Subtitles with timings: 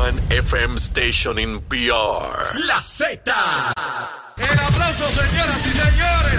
[0.00, 2.56] one FM station in PR.
[2.66, 3.20] La Z.
[4.36, 6.36] El aplauso, señoras y señores.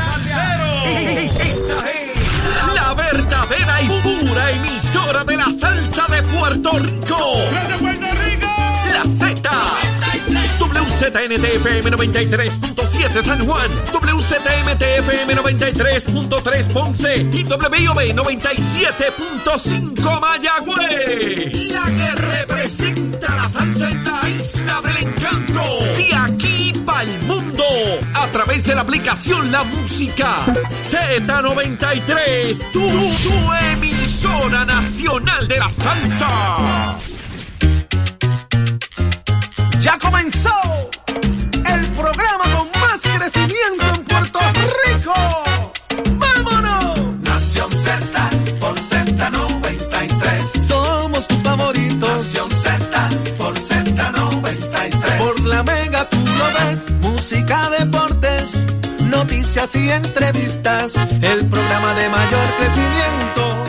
[1.37, 7.37] Esta es la verdadera y pura emisora de la salsa de Puerto Rico.
[7.69, 8.47] ¡De Puerto Rico!
[8.93, 9.70] La Z.
[11.01, 21.73] WZNTFM 93.7 San Juan, WZMTFM 93.3 Ponce y WIOB 97.5 Mayagüez.
[21.73, 25.63] La que representa la salsa en la isla del encanto.
[25.97, 27.65] De aquí para el mundo.
[28.13, 32.73] A través de la aplicación La Música Z93.
[32.73, 36.99] Tu, tu emisora nacional de la salsa.
[39.81, 40.51] Ya comenzó
[43.03, 44.39] más crecimiento en Puerto
[44.85, 45.13] Rico.
[46.17, 47.21] ¡Vámonos!
[47.21, 50.65] Nación Z por Z93.
[50.67, 52.09] Somos tus favoritos.
[52.09, 55.17] Nación Z por Z93.
[55.17, 56.91] Por la mega tú lo ves.
[57.01, 58.67] Música, deportes,
[59.05, 60.95] noticias y entrevistas.
[61.21, 63.63] El programa de mayor crecimiento.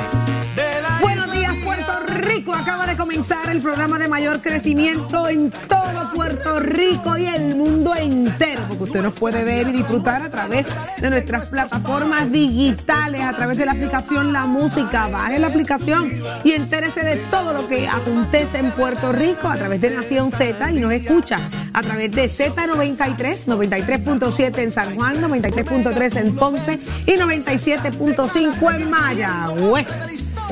[0.57, 2.55] de la Buenos días, Puerto Rico.
[2.55, 7.95] Acaba de comenzar el programa de mayor crecimiento en todo Puerto Rico y el mundo
[7.95, 8.52] entero,
[8.83, 10.67] usted nos puede ver y disfrutar a través
[11.01, 15.09] de nuestras plataformas digitales, a través de la aplicación La Música.
[15.09, 16.11] Baje la aplicación
[16.45, 20.71] y entérese de todo lo que acontece en Puerto Rico a través de Nación Z
[20.73, 21.39] y nos escucha
[21.73, 29.87] a través de Z93, 93.7 en San Juan, 93.3 en Ponce y 97.5 en Mayagüez.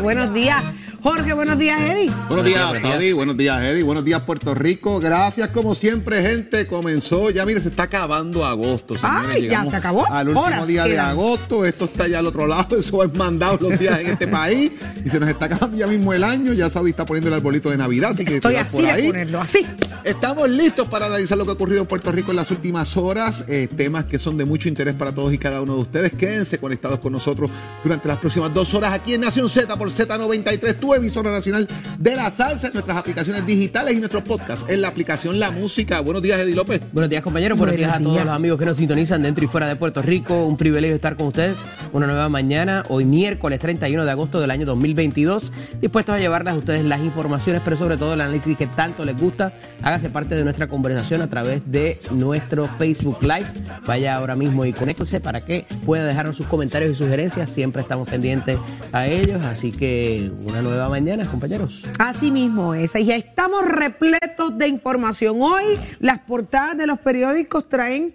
[0.01, 0.63] Buenos días,
[1.03, 1.33] Jorge.
[1.33, 2.11] Buenos días, Eddie.
[2.29, 3.13] Buenos días, Saudi.
[3.13, 3.83] Buenos días, Eddie.
[3.83, 5.01] Buenos días, Puerto Rico.
[5.01, 6.67] Gracias, como siempre, gente.
[6.67, 8.97] Comenzó, ya mire, se está acabando agosto.
[8.97, 9.31] señores.
[9.35, 10.07] Ay, ya se acabó.
[10.11, 11.65] Al último Horas día de agosto.
[11.65, 12.77] Esto está ya al otro lado.
[12.79, 14.73] Eso es mandado los días en este país.
[15.05, 16.53] Y se nos está acabando ya mismo el año.
[16.53, 18.11] Ya Saudi está poniendo el arbolito de Navidad.
[18.11, 19.07] Así que Estoy así por de ahí.
[19.07, 19.67] ponerlo, así.
[20.05, 23.45] Estamos listos para analizar lo que ha ocurrido en Puerto Rico en las últimas horas,
[23.49, 26.13] eh, temas que son de mucho interés para todos y cada uno de ustedes.
[26.13, 27.51] Quédense conectados con nosotros
[27.85, 31.69] durante las próximas dos horas aquí en Nación Z por Z93, tu emisora nacional
[32.01, 36.01] de la salsa, en nuestras aplicaciones digitales y nuestros podcasts en la aplicación La Música.
[36.01, 36.81] Buenos días, Eddie López.
[36.93, 39.47] Buenos días compañeros, buenos, Buenos días a todos los amigos que nos sintonizan dentro y
[39.47, 40.47] fuera de Puerto Rico.
[40.47, 41.57] Un privilegio estar con ustedes
[41.93, 46.57] una nueva mañana, hoy miércoles 31 de agosto del año 2022, dispuestos a llevarles a
[46.57, 49.53] ustedes las informaciones, pero sobre todo el análisis que tanto les gusta.
[49.83, 53.47] Hágase parte de nuestra conversación a través de nuestro Facebook Live.
[53.87, 57.51] Vaya ahora mismo y conéctese para que pueda dejarnos sus comentarios y sugerencias.
[57.51, 58.59] Siempre estamos pendientes
[58.93, 61.85] a ellos, así que una nueva mañana, compañeros.
[61.99, 62.95] Así mismo es.
[62.95, 65.37] Y ya estamos repletos de información.
[65.41, 65.65] Hoy
[65.99, 68.15] las portadas de los periódicos traen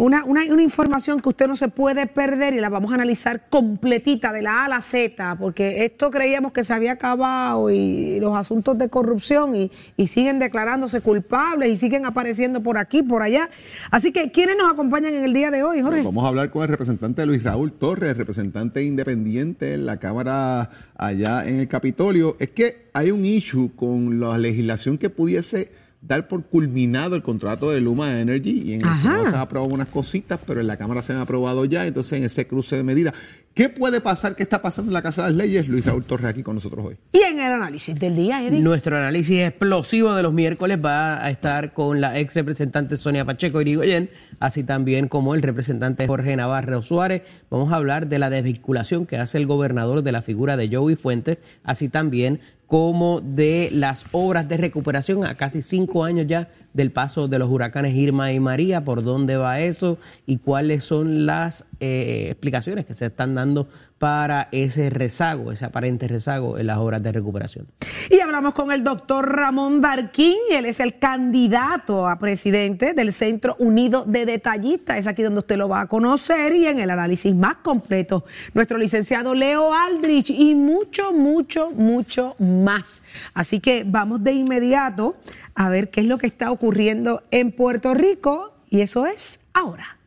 [0.00, 3.48] una, una- una información que usted no se puede perder y la vamos a analizar
[3.50, 8.18] completita de la A a la Z, porque esto creíamos que se había acabado y
[8.20, 13.22] los asuntos de corrupción y, y siguen declarándose culpables y siguen apareciendo por aquí, por
[13.22, 13.50] allá.
[13.90, 16.02] Así que, ¿quiénes nos acompañan en el día de hoy, Jorge?
[16.02, 21.46] Vamos a hablar con el representante Luis Raúl Torres, representante independiente en la Cámara allá
[21.46, 22.36] en el Capitolio.
[22.40, 25.70] Es que hay un issue con la legislación que pudiese
[26.02, 28.96] dar por culminado el contrato de Luma Energy y en el.
[28.96, 32.18] Senado se han aprobado unas cositas, pero en la Cámara se han aprobado ya, entonces
[32.18, 33.14] en ese cruce de medidas.
[33.52, 34.36] ¿Qué puede pasar?
[34.36, 35.68] ¿Qué está pasando en la Casa de las Leyes?
[35.68, 36.96] Luis Raúl Torres aquí con nosotros hoy.
[37.12, 38.60] Y en el análisis del día, Eric.
[38.60, 43.60] Nuestro análisis explosivo de los miércoles va a estar con la ex representante Sonia Pacheco
[43.60, 47.22] Irigoyen, así también como el representante Jorge Navarro Suárez.
[47.50, 50.94] Vamos a hablar de la desvinculación que hace el gobernador de la figura de Joey
[50.94, 56.92] Fuentes, así también como de las obras de recuperación a casi cinco años ya del
[56.92, 61.64] paso de los huracanes Irma y María, por dónde va eso y cuáles son las
[61.80, 63.68] eh, explicaciones que se están dando
[64.00, 67.66] para ese rezago, ese aparente rezago en las obras de recuperación.
[68.08, 73.56] Y hablamos con el doctor Ramón Barquín, él es el candidato a presidente del Centro
[73.58, 77.34] Unido de Detallistas, es aquí donde usted lo va a conocer y en el análisis
[77.34, 78.24] más completo,
[78.54, 83.02] nuestro licenciado Leo Aldrich y mucho, mucho, mucho más.
[83.34, 85.16] Así que vamos de inmediato
[85.54, 89.99] a ver qué es lo que está ocurriendo en Puerto Rico y eso es ahora.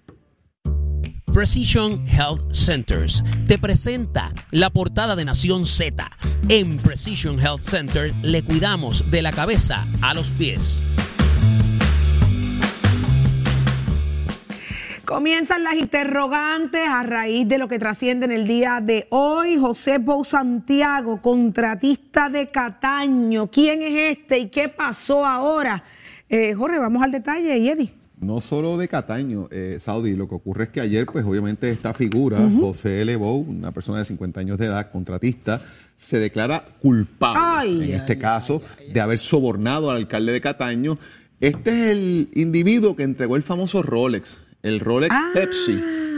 [1.34, 6.08] Precision Health Centers te presenta la portada de Nación Z.
[6.48, 10.84] En Precision Health Center le cuidamos de la cabeza a los pies.
[15.06, 19.58] Comienzan las interrogantes a raíz de lo que trasciende en el día de hoy.
[19.58, 23.48] José Bou Santiago, contratista de Cataño.
[23.48, 25.84] ¿Quién es este y qué pasó ahora?
[26.30, 28.03] Eh, Jorge, vamos al detalle, Eddie.
[28.24, 31.94] No solo de Cataño, eh, Saudi, lo que ocurre es que ayer, pues obviamente esta
[31.94, 33.16] figura, José L.
[33.18, 35.62] Bou, una persona de 50 años de edad, contratista,
[35.96, 38.62] se declara culpable, Ay, en este caso,
[38.92, 40.98] de haber sobornado al alcalde de Cataño.
[41.40, 45.32] Este es el individuo que entregó el famoso Rolex, el Rolex Ah.
[45.34, 45.74] Pepsi,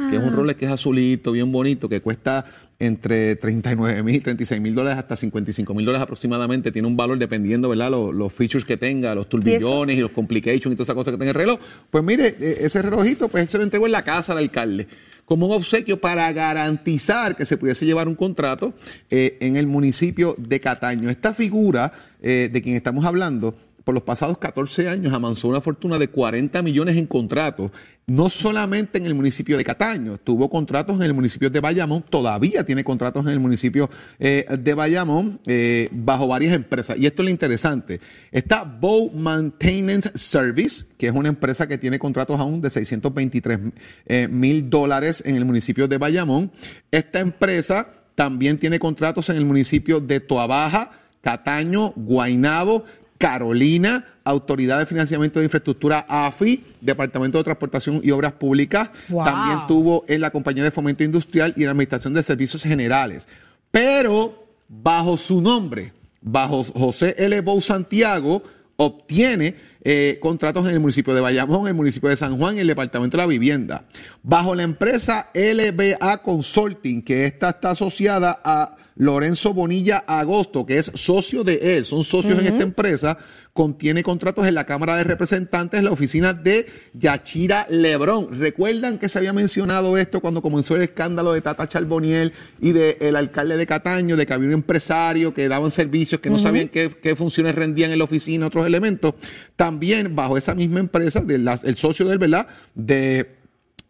[0.10, 2.46] que es un Rolex que es azulito, bien bonito, que cuesta
[2.80, 6.72] entre 39 mil, 36 mil dólares hasta 55 mil dólares aproximadamente.
[6.72, 7.92] Tiene un valor dependiendo, ¿verdad?
[7.92, 11.18] Los, los features que tenga, los turbillones y, los complications y todas esas cosas que
[11.18, 11.60] tenga el reloj.
[11.90, 14.88] Pues mire, eh, ese relojito, pues se lo entregó en la casa al alcalde
[15.26, 18.74] como un obsequio para garantizar que se pudiese llevar un contrato
[19.10, 21.10] eh, en el municipio de Cataño.
[21.10, 25.98] Esta figura eh, de quien estamos hablando por los pasados 14 años amansó una fortuna
[26.00, 27.72] de 40 millones en contratos,
[28.08, 32.64] no solamente en el municipio de Cataño, tuvo contratos en el municipio de Bayamón, todavía
[32.64, 33.90] tiene contratos en el municipio
[34.20, 36.98] eh, de Bayamón eh, bajo varias empresas.
[36.98, 38.02] Y esto es lo interesante.
[38.32, 43.60] Está Bow Maintenance Service, que es una empresa que tiene contratos aún de 623
[44.08, 46.52] eh, mil dólares en el municipio de Bayamón.
[46.92, 50.92] Esta empresa también tiene contratos en el municipio de Toabaja,
[51.22, 52.86] Cataño, Guainabo,
[53.18, 59.24] Carolina, Autoridad de Financiamiento de Infraestructura AFI, Departamento de Transportación y Obras Públicas, Wow.
[59.24, 63.28] también tuvo en la Compañía de Fomento Industrial y en la Administración de Servicios Generales.
[63.72, 67.40] Pero bajo su nombre, bajo José L.
[67.42, 68.42] Bou Santiago,
[68.78, 72.68] obtiene eh, contratos en el municipio de Bayamón, el municipio de San Juan y el
[72.68, 73.86] Departamento de la Vivienda.
[74.24, 80.92] Bajo la empresa LBA Consulting, que esta está asociada a Lorenzo Bonilla Agosto, que es
[80.96, 83.18] socio de él, son socios en esta empresa,
[83.60, 88.28] contiene contratos en la Cámara de Representantes, la oficina de Yachira Lebrón.
[88.38, 93.16] ¿Recuerdan que se había mencionado esto cuando comenzó el escándalo de Tata Charboniel y del
[93.16, 96.92] alcalde de Cataño, de que había un empresario que daban servicios que no sabían qué,
[97.02, 99.14] qué funciones rendían en la oficina, otros elementos?
[99.56, 102.48] También bajo esa misma empresa, de la- el socio de él, ¿verdad?
[102.74, 103.38] De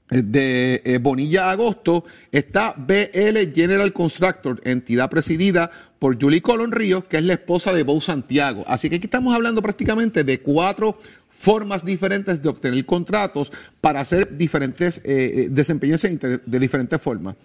[0.09, 7.17] de eh, Bonilla Agosto está BL General Constructor, entidad presidida por Julie Colón Ríos, que
[7.17, 8.63] es la esposa de Bou Santiago.
[8.67, 10.97] Así que aquí estamos hablando prácticamente de cuatro
[11.31, 17.35] formas diferentes de obtener contratos para hacer diferentes, eh, eh, desempeñarse de diferentes formas.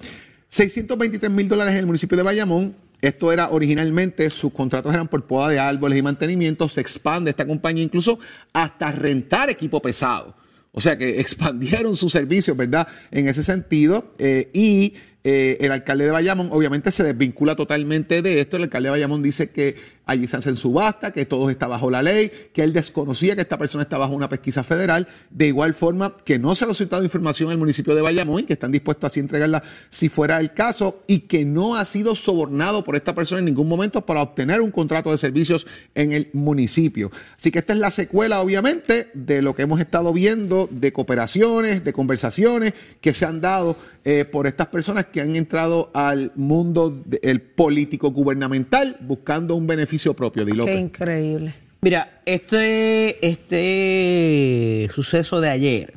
[0.48, 2.74] 623 mil dólares en el municipio de Bayamón.
[3.00, 6.68] Esto era originalmente, sus contratos eran por poda de árboles y mantenimiento.
[6.68, 8.18] Se expande esta compañía incluso
[8.52, 10.34] hasta rentar equipo pesado.
[10.72, 12.88] O sea que expandieron sus servicios, ¿verdad?
[13.10, 14.12] En ese sentido.
[14.18, 18.56] eh, y eh, el alcalde de Bayamón obviamente se desvincula totalmente de esto.
[18.56, 22.02] El alcalde de Bayamón dice que allí se hacen subasta, que todo está bajo la
[22.02, 25.06] ley, que él desconocía que esta persona está bajo una pesquisa federal.
[25.30, 28.72] De igual forma que no se ha solicitado información al municipio de Bayamón que están
[28.72, 32.96] dispuestos así a entregarla si fuera el caso y que no ha sido sobornado por
[32.96, 37.10] esta persona en ningún momento para obtener un contrato de servicios en el municipio.
[37.36, 41.84] Así que esta es la secuela, obviamente, de lo que hemos estado viendo de cooperaciones,
[41.84, 46.90] de conversaciones que se han dado eh, por estas personas que han entrado al mundo
[47.04, 50.80] del político gubernamental buscando un beneficio propio, Di Qué López.
[50.80, 51.54] increíble.
[51.82, 55.94] Mira, este, este suceso de ayer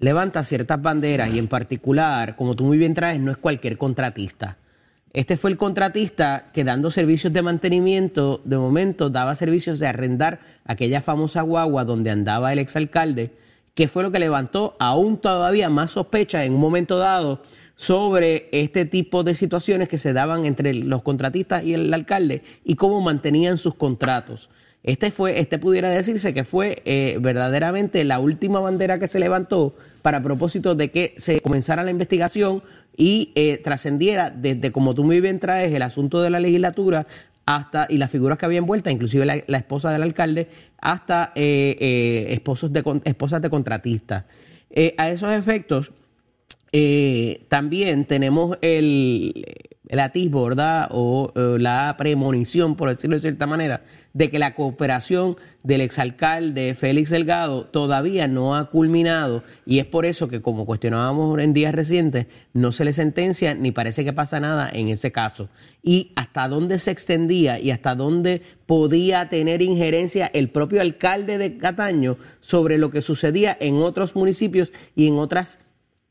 [0.00, 4.58] levanta ciertas banderas y en particular, como tú muy bien traes, no es cualquier contratista.
[5.12, 10.40] Este fue el contratista que dando servicios de mantenimiento, de momento daba servicios de arrendar
[10.64, 13.30] aquella famosa guagua donde andaba el exalcalde,
[13.74, 17.42] que fue lo que levantó aún todavía más sospecha en un momento dado
[17.76, 22.76] sobre este tipo de situaciones que se daban entre los contratistas y el alcalde y
[22.76, 24.50] cómo mantenían sus contratos.
[24.82, 29.74] Este fue, este pudiera decirse que fue eh, verdaderamente la última bandera que se levantó
[30.02, 32.62] para propósito de que se comenzara la investigación
[32.96, 37.06] y eh, trascendiera desde, como tú muy bien traes, el asunto de la legislatura
[37.46, 40.48] hasta, y las figuras que había envueltas, inclusive la, esposa del alcalde,
[40.78, 44.24] hasta eh, eh, esposos de, esposas de contratistas.
[44.70, 45.92] Eh, a esos efectos,
[46.76, 49.44] eh, también tenemos el,
[49.86, 50.88] el atisbo, ¿verdad?
[50.90, 56.74] O eh, la premonición, por decirlo de cierta manera, de que la cooperación del exalcalde
[56.74, 61.76] Félix Delgado todavía no ha culminado y es por eso que, como cuestionábamos en días
[61.76, 65.50] recientes, no se le sentencia ni parece que pasa nada en ese caso.
[65.80, 71.56] Y hasta dónde se extendía y hasta dónde podía tener injerencia el propio alcalde de
[71.56, 75.63] Cataño sobre lo que sucedía en otros municipios y en otras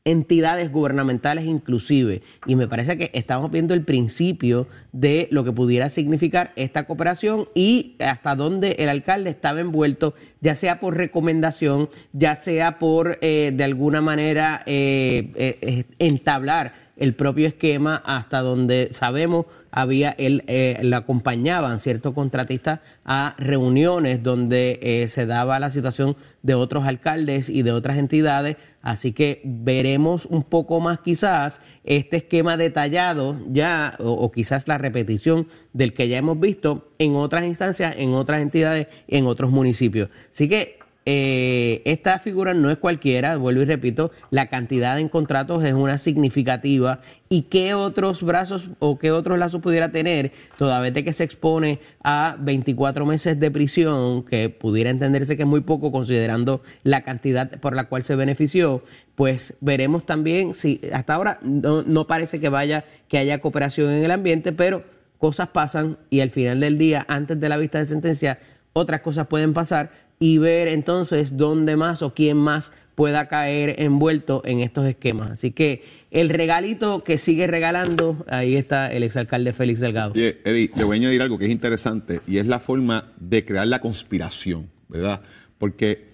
[0.04, 2.22] entidades gubernamentales inclusive.
[2.46, 7.48] Y me parece que estamos viendo el principio de lo que pudiera significar esta cooperación
[7.54, 13.52] y hasta dónde el alcalde estaba envuelto, ya sea por recomendación, ya sea por eh,
[13.54, 19.46] de alguna manera eh, eh, entablar el propio esquema hasta donde sabemos
[19.76, 26.54] había él eh, acompañaban ciertos contratistas a reuniones donde eh, se daba la situación de
[26.54, 28.56] otros alcaldes y de otras entidades.
[28.82, 34.78] Así que veremos un poco más quizás este esquema detallado ya o, o quizás la
[34.78, 40.08] repetición del que ya hemos visto en otras instancias en otras entidades en otros municipios.
[40.30, 45.62] Así que eh, esta figura no es cualquiera, vuelvo y repito, la cantidad en contratos
[45.64, 47.00] es una significativa.
[47.28, 51.24] ¿Y qué otros brazos o qué otros lazos pudiera tener, toda vez de que se
[51.24, 57.02] expone a 24 meses de prisión, que pudiera entenderse que es muy poco considerando la
[57.02, 58.82] cantidad por la cual se benefició?
[59.14, 64.04] Pues veremos también si hasta ahora no, no parece que vaya, que haya cooperación en
[64.04, 64.84] el ambiente, pero
[65.18, 68.38] cosas pasan y al final del día, antes de la vista de sentencia,
[68.74, 74.42] otras cosas pueden pasar y ver entonces dónde más o quién más pueda caer envuelto
[74.44, 75.30] en estos esquemas.
[75.30, 80.12] Así que el regalito que sigue regalando, ahí está el exalcalde Félix Delgado.
[80.12, 83.44] Oye, Eddie, le voy a añadir algo que es interesante y es la forma de
[83.44, 85.22] crear la conspiración, ¿verdad?
[85.58, 86.10] Porque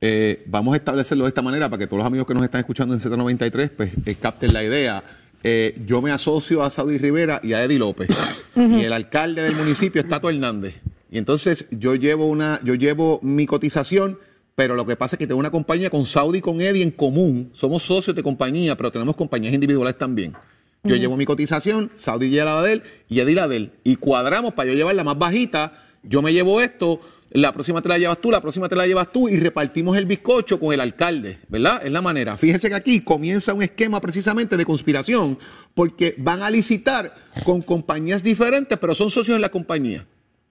[0.00, 2.60] eh, vamos a establecerlo de esta manera para que todos los amigos que nos están
[2.60, 5.02] escuchando en Z93 pues eh, capten la idea.
[5.42, 8.08] Eh, yo me asocio a Saudi Rivera y a Eddie López
[8.54, 10.74] y el alcalde del municipio es Tato Hernández.
[11.10, 14.18] Y entonces yo llevo una, yo llevo mi cotización,
[14.54, 16.92] pero lo que pasa es que tengo una compañía con Saudi y con Eddie en
[16.92, 17.50] común.
[17.52, 20.34] Somos socios de compañía, pero tenemos compañías individuales también.
[20.82, 23.72] Yo llevo mi cotización, Saudi lleva la de él y Eddie la de él.
[23.84, 25.72] Y cuadramos para yo llevar la más bajita.
[26.02, 27.00] Yo me llevo esto,
[27.30, 30.06] la próxima te la llevas tú, la próxima te la llevas tú y repartimos el
[30.06, 31.84] bizcocho con el alcalde, ¿verdad?
[31.84, 32.36] Es la manera.
[32.36, 35.38] Fíjese que aquí comienza un esquema precisamente de conspiración
[35.74, 37.14] porque van a licitar
[37.44, 40.06] con compañías diferentes, pero son socios en la compañía.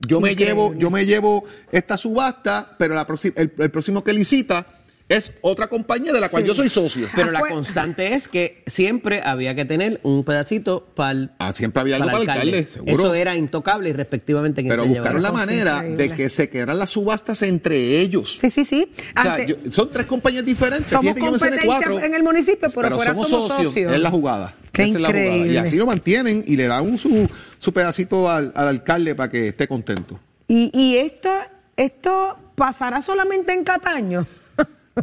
[0.08, 4.66] Yo me llevo, yo me llevo esta subasta, pero la el, el próximo que licita
[5.10, 7.08] es otra compañía de la cual yo soy socio.
[7.16, 11.82] Pero la constante es que siempre había que tener un pedacito para el, Ah, siempre
[11.82, 12.94] había algo para el alcalde, seguro.
[12.94, 16.08] Eso era intocable y respectivamente que Pero se buscaron la manera increíble.
[16.10, 18.38] de que se quedaran las subastas entre ellos.
[18.40, 18.92] Sí, sí, sí.
[19.18, 20.88] O sea, yo- son tres compañías diferentes.
[20.90, 23.76] Somos Fíjate, competencia cuatro, en el municipio, pero fuera somos socios.
[23.76, 24.54] Es la jugada.
[24.72, 25.26] Qué Esa es la jugada.
[25.28, 25.60] Y increíble.
[25.60, 29.48] así lo mantienen y le dan un- su, su pedacito al, al alcalde para que
[29.48, 30.20] esté contento.
[30.48, 31.32] Y, y esto,
[31.76, 34.28] esto pasará solamente en Cataño.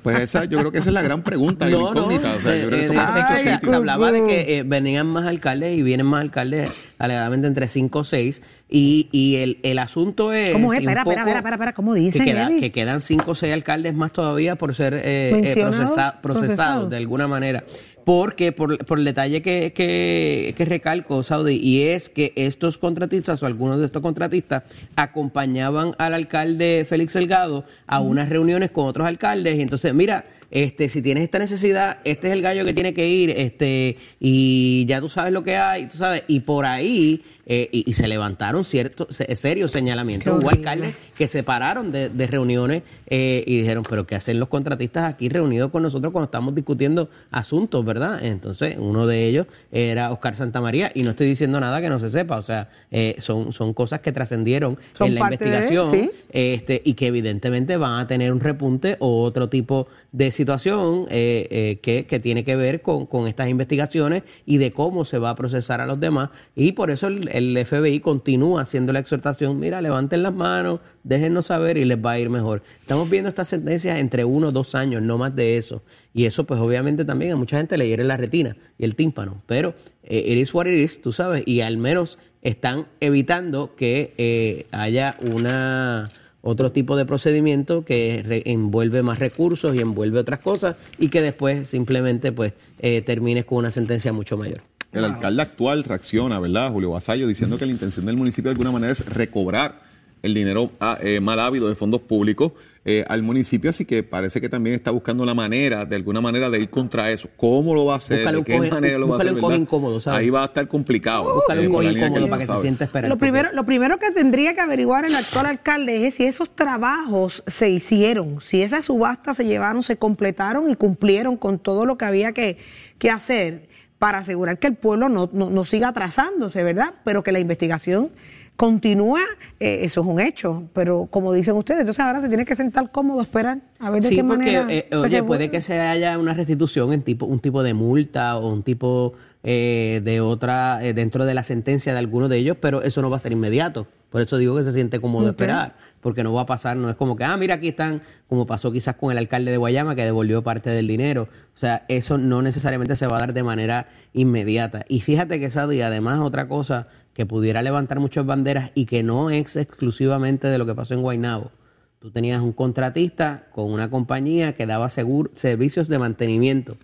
[0.01, 2.35] Pues esa, yo creo que esa es la gran pregunta, la No, no, incógnita.
[2.37, 5.77] O sea, yo eh, creo que de se, hablaba de que eh, venían más alcaldes
[5.77, 10.53] y vienen más alcaldes alegadamente entre 5 o 6 y, y el, el asunto es
[10.53, 10.81] ¿Cómo es?
[10.81, 13.95] Espera, espera, espera, espera, espera, ¿cómo dicen, que, queda- que quedan 5 o 6 alcaldes
[13.95, 16.89] más todavía por ser eh, eh, procesa- procesados procesado.
[16.89, 17.65] de alguna manera
[18.07, 23.43] porque por, por el detalle que, que, que recalco, Saudi, y es que estos contratistas
[23.43, 24.63] o algunos de estos contratistas
[24.95, 30.89] acompañaban al alcalde Félix Delgado a unas reuniones con otros alcaldes y entonces, mira, este,
[30.89, 35.01] si tienes esta necesidad, este es el gallo que tiene que ir, este, y ya
[35.01, 38.65] tú sabes lo que hay, tú sabes, y por ahí, eh, y, y se levantaron
[38.65, 40.43] ciertos, se- serios señalamientos.
[40.43, 44.49] Hubo alcaldes que se pararon de, de reuniones eh, y dijeron, pero ¿qué hacen los
[44.49, 48.25] contratistas aquí reunidos con nosotros cuando estamos discutiendo asuntos, verdad?
[48.25, 52.11] Entonces, uno de ellos era Oscar Santamaría, y no estoy diciendo nada que no se
[52.11, 56.11] sepa, o sea, eh, son, son cosas que trascendieron en la de, investigación sí.
[56.31, 61.47] este, y que evidentemente van a tener un repunte o otro tipo de situación eh,
[61.51, 65.31] eh, que, que tiene que ver con, con estas investigaciones y de cómo se va
[65.31, 66.31] a procesar a los demás.
[66.55, 71.47] Y por eso el, el FBI continúa haciendo la exhortación, mira, levanten las manos, déjennos
[71.47, 72.63] saber y les va a ir mejor.
[72.81, 75.83] Estamos viendo estas sentencias entre uno o dos años, no más de eso.
[76.15, 79.43] Y eso pues obviamente también a mucha gente le hiere la retina y el tímpano.
[79.47, 84.15] Pero eh, it is what it is, tú sabes, y al menos están evitando que
[84.17, 86.09] eh, haya una
[86.41, 91.67] otro tipo de procedimiento que envuelve más recursos y envuelve otras cosas y que después
[91.69, 94.63] simplemente pues eh, termines con una sentencia mucho mayor.
[94.99, 98.71] El alcalde actual reacciona, ¿verdad, Julio Basayo, diciendo que la intención del municipio de alguna
[98.73, 99.85] manera es recobrar
[100.23, 102.51] el dinero ah, eh, mal ávido de fondos públicos
[102.85, 106.51] eh, al municipio, así que parece que también está buscando la manera, de alguna manera,
[106.51, 107.29] de ir contra eso.
[107.37, 108.19] ¿Cómo lo va a hacer?
[108.21, 109.35] Búscale ¿De qué coge- manera lo va a hacer?
[109.35, 109.63] un coge verdad?
[109.63, 110.21] incómodo, ¿sabes?
[110.21, 111.43] Ahí va a estar complicado.
[111.49, 112.91] Eh, un coge incómodo para que se sienta.
[113.03, 117.45] Lo primero, lo primero que tendría que averiguar el actual alcalde es si esos trabajos
[117.47, 122.05] se hicieron, si esas subastas se llevaron, se completaron y cumplieron con todo lo que
[122.05, 122.57] había que,
[122.99, 126.95] que hacer para asegurar que el pueblo no, no, no siga atrasándose, ¿verdad?
[127.05, 128.11] Pero que la investigación
[128.57, 129.21] continúa,
[129.61, 130.65] eh, eso es un hecho.
[130.73, 134.09] Pero como dicen ustedes, entonces ahora se tiene que sentar cómodo, esperar a ver de
[134.09, 134.67] Sí, qué porque, manera.
[134.69, 138.53] eh, oye, puede que se haya una restitución en tipo, un tipo de multa o
[138.53, 139.13] un tipo
[139.49, 143.11] eh, de otra, eh, dentro de la sentencia de alguno de ellos, pero eso no
[143.11, 143.87] va a ser inmediato.
[144.11, 145.31] Por eso digo que se siente cómodo Ok.
[145.31, 148.45] esperar, porque no va a pasar, no es como que, ah, mira, aquí están, como
[148.45, 151.29] pasó quizás con el alcalde de Guayama, que devolvió parte del dinero.
[151.55, 154.85] O sea, eso no necesariamente se va a dar de manera inmediata.
[154.89, 159.05] Y fíjate que esa y además otra cosa que pudiera levantar muchas banderas y que
[159.05, 161.53] no es exclusivamente de lo que pasó en Guaynabo.
[161.99, 166.77] Tú tenías un contratista con una compañía que daba segur- servicios de mantenimiento.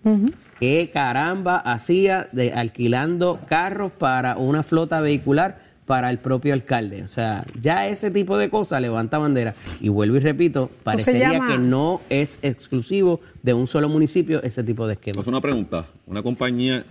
[0.59, 7.03] ¿Qué caramba hacía de alquilando carros para una flota vehicular para el propio alcalde?
[7.05, 9.55] O sea, ya ese tipo de cosas levanta bandera.
[9.81, 14.65] Y vuelvo y repito, parecería llama- que no es exclusivo de un solo municipio ese
[14.65, 15.13] tipo de esquema.
[15.13, 15.87] Entonces, una pregunta.
[16.07, 16.85] Una compañía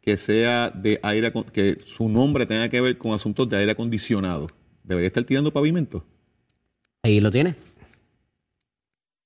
[0.00, 4.46] que sea de aire, que su nombre tenga que ver con asuntos de aire acondicionado,
[4.82, 6.04] ¿debería estar tirando pavimento?
[7.08, 7.54] Ahí lo tienes.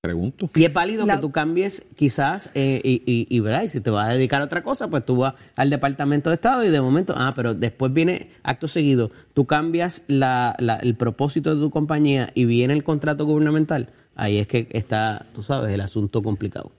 [0.01, 0.51] Pregunto.
[0.55, 3.63] Y es válido La- que tú cambies quizás, eh, y, y, y, ¿verdad?
[3.65, 6.35] y si te vas a dedicar a otra cosa, pues tú vas al Departamento de
[6.35, 10.95] Estado y de momento, ah, pero después viene acto seguido, tú cambias la, la- el
[10.97, 15.73] propósito de tu compañía y viene el contrato gubernamental, ahí es que está, tú sabes,
[15.73, 16.71] el asunto complicado.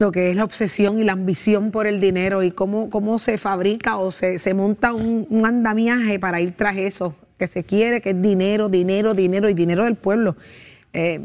[0.00, 3.36] lo que es la obsesión y la ambición por el dinero y cómo, cómo se
[3.36, 8.02] fabrica o se, se monta un, un andamiaje para ir tras eso, que se quiere,
[8.02, 10.36] que es dinero, dinero, dinero y dinero del pueblo.
[10.92, 11.20] Eh,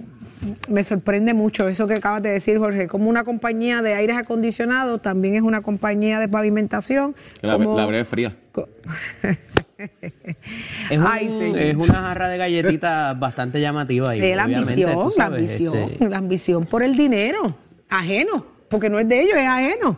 [0.70, 5.02] me sorprende mucho eso que acabas de decir, Jorge, como una compañía de aires acondicionados
[5.02, 7.16] también es una compañía de pavimentación.
[7.42, 8.34] La, como- la breve fría.
[9.78, 14.16] Es, un- Ay, es una jarra de galletitas bastante llamativa.
[14.16, 17.54] Y Eh, la ambición, la ambición, este, la ambición por el dinero,
[17.90, 19.98] ajeno, porque no es de ellos, es ajeno.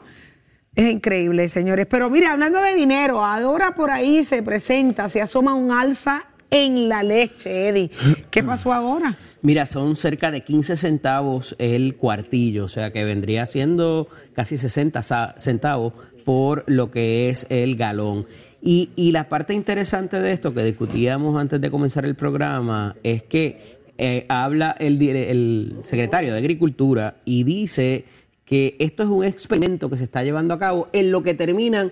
[0.78, 1.88] Es increíble, señores.
[1.90, 6.88] Pero mire, hablando de dinero, ahora por ahí se presenta, se asoma un alza en
[6.88, 7.90] la leche, Eddie.
[8.30, 9.16] ¿Qué pasó ahora?
[9.42, 15.02] Mira, son cerca de 15 centavos el cuartillo, o sea que vendría siendo casi 60
[15.02, 15.94] sa- centavos
[16.24, 18.28] por lo que es el galón.
[18.62, 23.24] Y, y la parte interesante de esto que discutíamos antes de comenzar el programa es
[23.24, 28.06] que eh, habla el, el secretario de Agricultura y dice
[28.48, 31.92] que esto es un experimento que se está llevando a cabo en lo que terminan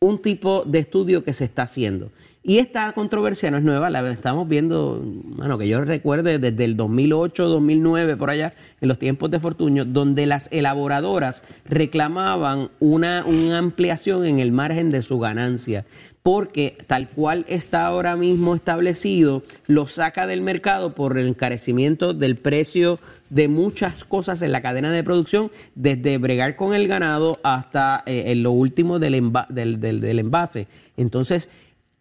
[0.00, 2.10] un tipo de estudio que se está haciendo.
[2.42, 6.76] Y esta controversia no es nueva, la estamos viendo, bueno, que yo recuerde desde el
[6.76, 13.58] 2008, 2009, por allá, en los tiempos de Fortuño, donde las elaboradoras reclamaban una, una
[13.58, 15.84] ampliación en el margen de su ganancia,
[16.24, 22.36] porque tal cual está ahora mismo establecido, lo saca del mercado por el encarecimiento del
[22.36, 22.98] precio
[23.32, 28.24] de muchas cosas en la cadena de producción, desde bregar con el ganado hasta eh,
[28.26, 30.66] en lo último del, del- del envase.
[30.98, 31.48] Entonces,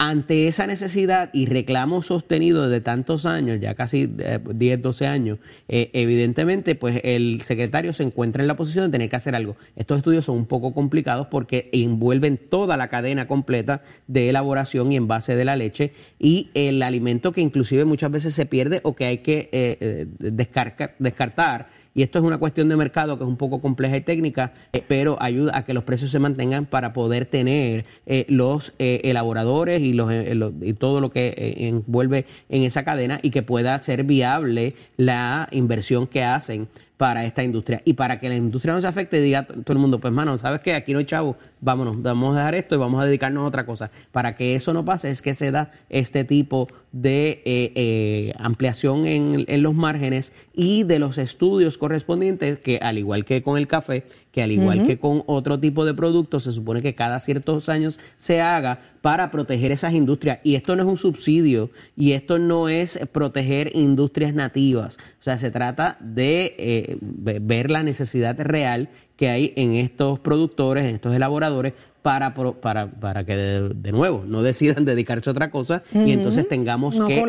[0.03, 5.37] ante esa necesidad y reclamo sostenido de tantos años, ya casi eh, 10, 12 años,
[5.67, 9.57] eh, evidentemente, pues el secretario se encuentra en la posición de tener que hacer algo.
[9.75, 14.95] Estos estudios son un poco complicados porque envuelven toda la cadena completa de elaboración y
[14.95, 19.05] envase de la leche y el alimento que inclusive muchas veces se pierde o que
[19.05, 23.37] hay que eh, eh, descartar y esto es una cuestión de mercado que es un
[23.37, 27.25] poco compleja y técnica, eh, pero ayuda a que los precios se mantengan para poder
[27.25, 32.83] tener eh, los eh, elaboradores y, los, lo- y todo lo que envuelve en esa
[32.85, 36.67] cadena y que pueda ser viable la inversión que hacen
[37.01, 37.81] para esta industria.
[37.83, 40.59] Y para que la industria no se afecte, diga todo el mundo, pues mano, ¿sabes
[40.59, 40.75] qué?
[40.75, 43.65] Aquí no hay chavo, vámonos, vamos a dejar esto y vamos a dedicarnos a otra
[43.65, 43.89] cosa.
[44.11, 49.07] Para que eso no pase es que se da este tipo de eh, eh, ampliación
[49.07, 54.03] en los márgenes y de los estudios correspondientes que al igual que con el café,
[54.31, 57.99] que al igual que con otro tipo de productos, se supone que cada ciertos años
[58.17, 60.39] se haga para proteger esas industrias.
[60.43, 64.97] Y esto no es un subsidio y esto no es proteger industrias nativas.
[65.19, 70.19] O sea, se trata de eh, ve- ver la necesidad real que hay en estos
[70.19, 75.31] productores, en estos elaboradores, para, para, para que de, de nuevo no decidan dedicarse a
[75.31, 77.23] otra cosa y entonces tengamos No que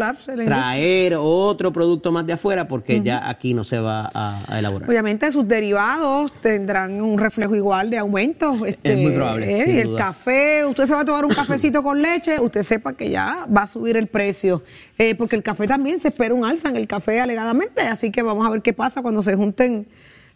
[0.45, 4.89] traer otro producto más de afuera porque ya aquí no se va a, a elaborar.
[4.89, 8.61] Obviamente sus derivados tendrán un reflejo igual de aumentos.
[8.67, 9.73] este, muy probable, ¿eh?
[9.73, 9.99] Y el duda.
[9.99, 13.63] café, usted se va a tomar un cafecito con leche, usted sepa que ya va
[13.63, 14.63] a subir el precio.
[14.99, 17.83] Eh, porque el café también se espera un alza en el café alegadamente.
[17.83, 19.87] Así que vamos a ver qué pasa cuando se junten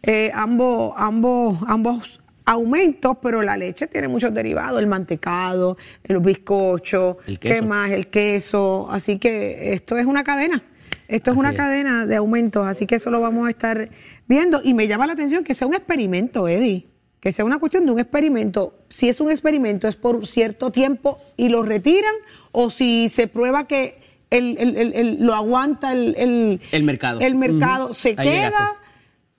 [0.03, 7.19] eh, ambos, ambos, ambos aumentos, pero la leche tiene muchos derivados, el mantecado, el bizcocho,
[7.27, 7.67] El ¿qué queso.
[7.67, 7.91] más?
[7.91, 8.89] El queso.
[8.91, 10.63] Así que esto es una cadena.
[11.09, 11.57] Esto es una es.
[11.57, 13.91] cadena de aumentos, así que eso lo vamos a estar
[14.27, 14.61] viendo.
[14.65, 16.87] Y me llama la atención que sea un experimento, Eddie.
[17.21, 18.79] Que sea una cuestión de un experimento.
[18.89, 22.15] Si es un experimento, es por cierto tiempo y lo retiran,
[22.53, 23.99] o si se prueba que
[24.31, 27.21] el, el- el- el- lo aguanta el, el, El mercado.
[27.21, 27.95] el mercado Ujú.
[27.95, 28.51] se Ahí llegaste.
[28.51, 28.75] queda.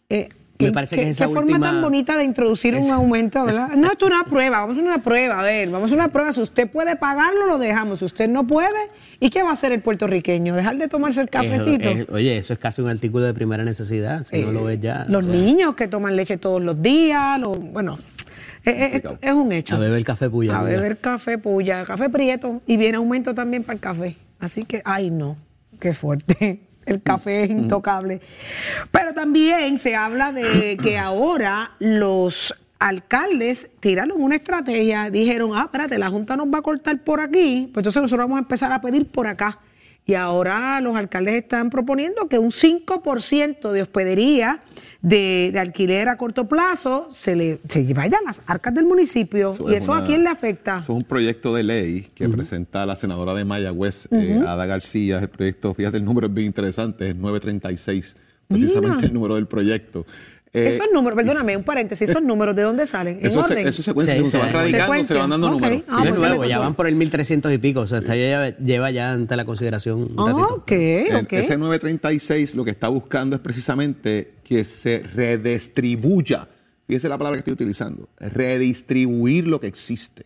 [0.10, 3.70] Eh, Me parece que ¿Qué, esa qué forma tan bonita de introducir un aumento, ¿verdad?
[3.78, 6.34] No, esto es una prueba, vamos a una prueba, a ver, vamos a una prueba.
[6.34, 8.00] Si usted puede pagarlo, lo dejamos.
[8.00, 8.70] Si usted no puede,
[9.20, 10.56] ¿y qué va a hacer el puertorriqueño?
[10.56, 11.90] ¿Dejar de tomarse el cafecito?
[11.90, 14.64] Es- es- oye, eso es casi un artículo de primera necesidad, si no Eh, lo
[14.64, 15.06] ves ya.
[15.08, 17.40] Los o sea, niños que toman leche todos los días,
[17.72, 18.00] bueno,
[18.66, 19.76] es, es- es un hecho.
[19.76, 20.58] A beber café puya.
[20.58, 20.76] A mira.
[20.78, 24.16] beber café puya, café prieto, y viene aumento también para el café.
[24.40, 25.38] Así que, ay no,
[25.80, 26.62] qué fuerte.
[26.88, 28.22] El café es intocable.
[28.92, 35.98] Pero también se habla de que ahora los alcaldes tiraron una estrategia, dijeron, ah, espérate,
[35.98, 38.82] la Junta nos va a cortar por aquí, pues entonces nosotros vamos a empezar a
[38.82, 39.60] pedir por acá.
[40.08, 44.62] Y ahora los alcaldes están proponiendo que un 5% de hospedería
[45.02, 49.50] de, de alquiler a corto plazo se le se vaya a las arcas del municipio.
[49.50, 50.80] Eso ¿Y es eso a quién le afecta?
[50.80, 55.20] Eso es un proyecto de ley que presenta la senadora de Mayagüez, eh, Ada García.
[55.20, 58.16] El proyecto, fíjate, el número es bien interesante, es 936,
[58.48, 59.08] precisamente Mira.
[59.08, 60.06] el número del proyecto.
[60.54, 63.20] Eh, esos números, perdóname, un paréntesis, esos números, ¿de dónde salen?
[63.20, 63.68] ¿En eso se, orden?
[63.68, 65.18] eso se, cuenta, Sí, se van radicando, se Secuencia.
[65.18, 65.82] van dando números.
[65.88, 68.16] Ah, Sí, pues es nuevo, ya van por el 1300 y pico, o sea, está-
[68.16, 70.54] ya lleva ya ante la consideración Ah, ratito.
[70.56, 71.34] ok, El- ok.
[71.34, 76.48] Ese 936 lo que está buscando es precisamente que se redistribuya.
[76.88, 78.08] Fíjese la palabra que estoy utilizando.
[78.18, 80.26] Redistribuir lo que existe.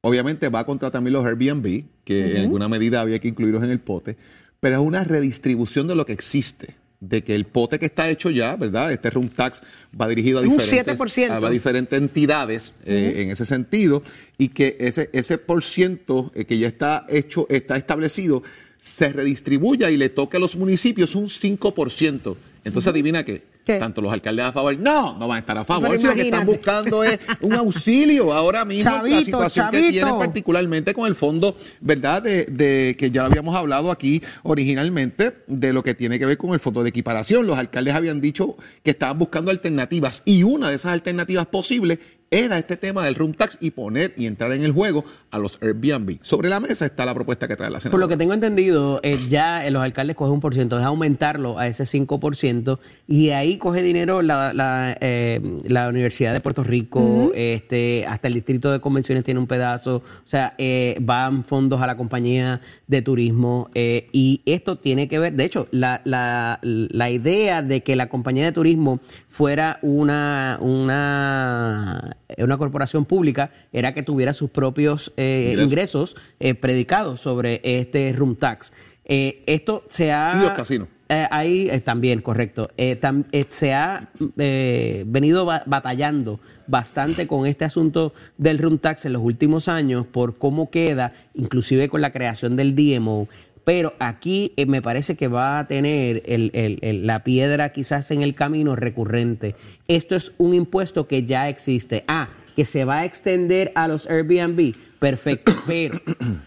[0.00, 3.78] Obviamente va contra también los Airbnb, que en alguna medida había que incluirlos en el
[3.78, 4.16] pote,
[4.58, 6.74] pero es una redistribución de lo que existe.
[7.04, 8.92] De que el pote que está hecho ya, ¿verdad?
[8.92, 9.60] Este room tax
[10.00, 11.44] va dirigido a diferentes, 7%.
[11.44, 14.04] a diferentes entidades eh, en ese sentido
[14.38, 18.44] y que ese, ese por ciento eh, que ya está hecho, está establecido,
[18.78, 22.36] se redistribuya y le toque a los municipios un 5%.
[22.64, 23.42] Entonces, adivina qué.
[23.64, 23.78] ¿Qué?
[23.78, 26.00] Tanto los alcaldes a favor, no, no van a estar a favor.
[26.02, 29.90] Lo que están buscando es un auxilio ahora mismo la Chavito, situación que chavito.
[30.06, 32.22] tiene particularmente con el fondo, ¿verdad?
[32.22, 36.38] De, de que ya lo habíamos hablado aquí originalmente, de lo que tiene que ver
[36.38, 37.46] con el fondo de equiparación.
[37.46, 41.98] Los alcaldes habían dicho que estaban buscando alternativas y una de esas alternativas posibles
[42.32, 45.58] era este tema del room tax y poner y entrar en el juego a los
[45.62, 46.18] Airbnb.
[46.22, 48.00] Sobre la mesa está la propuesta que trae la Por senadora.
[48.00, 51.58] lo que tengo entendido, eh, ya eh, los alcaldes cogen un por ciento, es aumentarlo
[51.58, 57.30] a ese 5% y ahí coge dinero la, la, eh, la Universidad de Puerto Rico,
[57.34, 61.86] este, hasta el Distrito de Convenciones tiene un pedazo, o sea, eh, van fondos a
[61.86, 67.10] la compañía de turismo eh, y esto tiene que ver, de hecho, la, la, la
[67.10, 74.02] idea de que la compañía de turismo fuera una, una, una corporación pública era que
[74.02, 75.70] tuviera sus propios eh, Ingresos.
[75.70, 78.72] ingresos eh, predicados sobre este room tax.
[79.04, 80.32] Eh, esto se ha...
[80.38, 80.88] Y los casinos.
[81.08, 82.70] Eh, ahí eh, también, correcto.
[82.78, 88.78] Eh, tam- eh, se ha eh, venido ba- batallando bastante con este asunto del room
[88.78, 93.28] tax en los últimos años por cómo queda, inclusive con la creación del DMO.
[93.64, 98.10] Pero aquí eh, me parece que va a tener el- el- el- la piedra quizás
[98.10, 99.54] en el camino recurrente.
[99.88, 102.04] Esto es un impuesto que ya existe.
[102.08, 104.74] Ah, que se va a extender a los Airbnb.
[104.98, 106.00] Perfecto, pero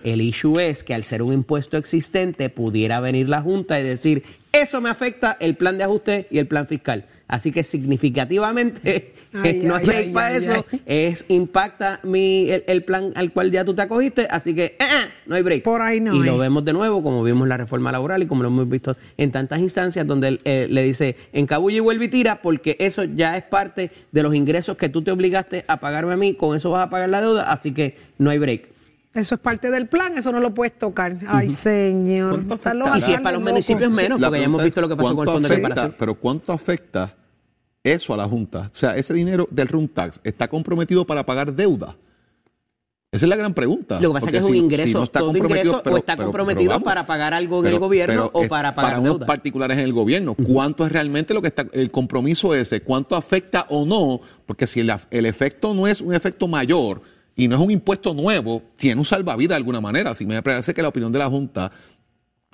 [0.04, 4.23] el issue es que al ser un impuesto existente pudiera venir la Junta y decir,
[4.62, 7.06] eso me afecta el plan de ajuste y el plan fiscal.
[7.28, 12.50] Así que significativamente Ay, no ay, hay break ay, para ay, eso, es impacta mi,
[12.50, 15.41] el, el plan al cual ya tú te acogiste, así que eh, eh, no hay
[15.41, 15.63] break.
[15.63, 16.24] Por ahí no Y hay.
[16.24, 19.32] lo vemos de nuevo, como vimos la reforma laboral y como lo hemos visto en
[19.32, 23.44] tantas instancias donde eh, le dice, encabulla y vuelve y tira, porque eso ya es
[23.44, 26.86] parte de los ingresos que tú te obligaste a pagarme a mí, con eso vas
[26.86, 28.74] a pagar la deuda, así que no hay break.
[29.15, 31.17] Eso es parte del plan, eso no lo puedes tocar.
[31.28, 32.32] Ay, señor.
[32.32, 32.97] ¿Cuánto Están los afectará?
[32.97, 35.12] Y si es para los municipios menos, porque ya hemos visto lo que pasó con
[35.12, 35.95] el ¿cuánto fondo de afecta- reparación.
[35.97, 37.15] Pero ¿cuánto afecta
[37.84, 38.60] eso a la Junta?
[38.71, 41.95] O sea, ese dinero del room tax está comprometido para pagar deuda.
[43.12, 44.01] Esa es la gran pregunta.
[44.01, 45.95] Lo que pasa es que es un ingreso, si no está todo comprometido, ingreso pero-
[45.95, 46.84] o está pero- comprometido pero vamos.
[46.86, 49.25] para pagar algo en el gobierno pero o para pagar para unos deuda.
[49.28, 50.36] particulares en el gobierno.
[50.36, 52.82] ¿Cuánto es realmente lo que está el compromiso ese?
[52.82, 54.19] ¿Cuánto afecta o no?
[54.45, 57.01] Porque si el, el efecto no es un efecto mayor
[57.36, 60.12] y no es un impuesto nuevo, tiene un salvavidas de alguna manera.
[60.12, 61.71] Así me parece que la opinión de la Junta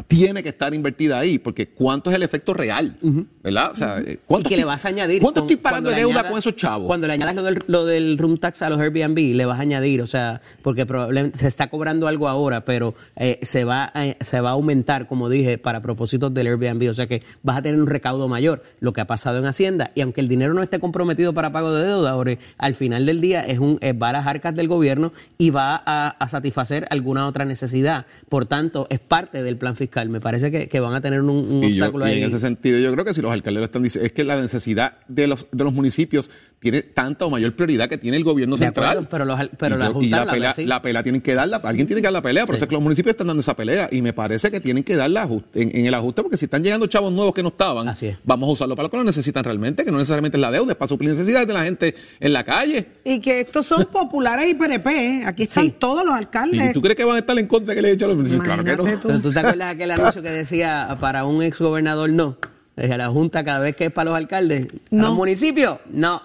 [0.07, 2.95] tiene que estar invertida ahí, porque ¿cuánto es el efecto real?
[3.43, 3.71] ¿Verdad?
[3.71, 5.21] O sea, eh, Y ¿cuánto que estoy- le vas a añadir.
[5.21, 6.87] ¿Cuánto con- estoy pagando de deuda añadas- con esos chavos?
[6.87, 9.61] Cuando le añadas lo del, lo del room tax a los Airbnb, le vas a
[9.61, 14.15] añadir, o sea, porque probablemente se está cobrando algo ahora, pero eh, se, va a,
[14.23, 17.61] se va a aumentar, como dije, para propósitos del Airbnb, o sea que vas a
[17.61, 20.61] tener un recaudo mayor, lo que ha pasado en Hacienda, y aunque el dinero no
[20.63, 24.09] esté comprometido para pago de deuda, ahora, al final del día es un, eh, va
[24.09, 28.05] a las arcas del gobierno y va a, a satisfacer alguna otra necesidad.
[28.29, 30.09] Por tanto, es parte del plan fiscal fiscal.
[30.09, 32.21] Me parece que, que van a tener un, un Y, yo- obstáculo y ahí.
[32.21, 34.39] en ese sentido, yo creo que si los alcaldes lo están diciendo, es que la
[34.39, 38.55] necesidad de los, de los municipios tiene tanta o mayor prioridad que tiene el gobierno
[38.55, 38.85] De central.
[38.99, 41.21] acuerdo, pero los pero Y la yo- y Junta la la pelea, la pelea tienen
[41.21, 42.57] que darla, alguien tiene que dar la pelea, por Sí.
[42.57, 44.95] eso es que los municipios están dando esa pelea y me parece que tienen que
[44.95, 47.87] darla ajuste- en, en el ajuste porque si están llegando chavos nuevos que no estaban,
[47.89, 48.17] Así es.
[48.23, 50.71] vamos a usarlo para lo que lo necesitan realmente, que no necesariamente es la deuda,
[50.73, 52.85] es para suplir necesidades de la gente en la calle.
[53.03, 54.89] Y que estos son populares y PNP.
[54.91, 55.23] ¿eh?
[55.25, 55.75] Aquí están Sí.
[55.77, 56.69] todos los alcaldes.
[56.69, 58.17] ¿Y tú crees que van a estar en contra de que le echen a los
[58.17, 58.45] municipios?
[58.45, 58.83] Claro que no.
[59.01, 59.31] Tú.
[59.31, 62.37] Te acuerdas de aquel anuncio que decía para un ex gobernador no.
[62.81, 64.67] Decía, la Junta cada vez que es para los alcaldes.
[64.89, 65.05] No.
[65.05, 65.77] ¿A los municipios?
[65.91, 66.21] No.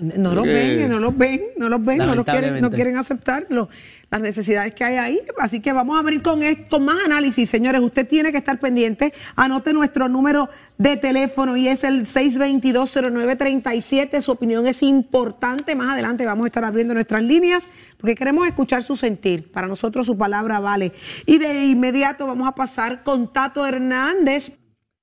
[0.00, 2.96] No los Porque- ven, no los ven, no los ven, no los quieren, no quieren
[2.96, 3.68] aceptarlo.
[4.10, 5.20] Las necesidades que hay ahí.
[5.38, 7.80] Así que vamos a venir con, esto, con más análisis, señores.
[7.80, 9.12] Usted tiene que estar pendiente.
[9.36, 14.20] Anote nuestro número de teléfono y es el 622-0937.
[14.20, 15.76] Su opinión es importante.
[15.76, 19.52] Más adelante vamos a estar abriendo nuestras líneas porque queremos escuchar su sentir.
[19.52, 20.92] Para nosotros su palabra vale.
[21.26, 24.58] Y de inmediato vamos a pasar con Tato Hernández.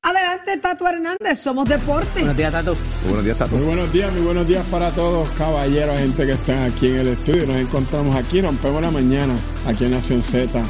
[0.07, 1.37] Adelante, Tato Hernández.
[1.37, 2.19] Somos deporte.
[2.21, 2.77] Buenos días, Tato.
[3.03, 3.57] Buenos días, Tato.
[3.57, 7.07] Muy buenos días, muy buenos días para todos, caballeros, gente que están aquí en el
[7.09, 7.45] estudio.
[7.45, 10.63] Nos encontramos aquí, rompemos la mañana, aquí en Nación Z.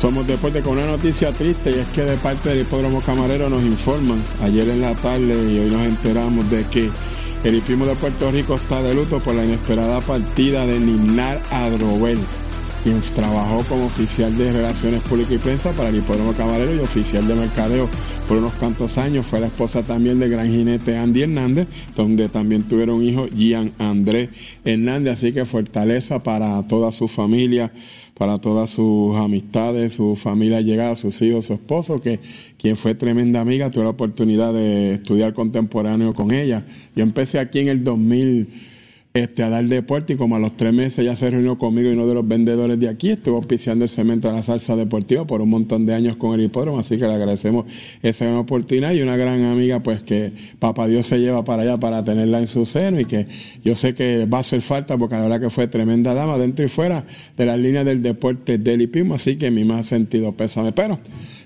[0.00, 3.62] Somos deporte con una noticia triste y es que de parte del hipódromo camarero nos
[3.62, 6.90] informan ayer en la tarde y hoy nos enteramos de que
[7.44, 12.18] el hipismo de Puerto Rico está de luto por la inesperada partida de Ninar Adrobel,
[12.84, 17.26] quien trabajó como oficial de Relaciones Públicas y Prensa para el hipódromo camarero y oficial
[17.26, 17.88] de mercadeo
[18.28, 19.24] por unos cuantos años.
[19.24, 21.66] Fue la esposa también del gran jinete Andy Hernández,
[21.96, 24.28] donde también tuvieron hijo, Gian Andrés
[24.66, 25.14] Hernández.
[25.14, 27.72] Así que fortaleza para toda su familia,
[28.12, 32.20] para todas sus amistades, su familia llegada, sus hijos, su esposo, que
[32.58, 36.66] quien fue tremenda amiga, tuve la oportunidad de estudiar contemporáneo con ella.
[36.94, 38.73] Yo empecé aquí en el 2000
[39.16, 41.92] este, a dar deporte y como a los tres meses ya se reunió conmigo y
[41.92, 45.40] uno de los vendedores de aquí, estuvo auspiciando el cemento de la salsa deportiva por
[45.40, 47.64] un montón de años con el hipódromo, así que le agradecemos
[48.02, 51.78] esa gran oportunidad y una gran amiga pues que papá Dios se lleva para allá
[51.78, 53.28] para tenerla en su seno y que
[53.64, 56.64] yo sé que va a hacer falta porque la verdad que fue tremenda dama dentro
[56.64, 57.04] y fuera
[57.36, 60.98] de las líneas del deporte del hipismo, así que mi más sentido pésame, pero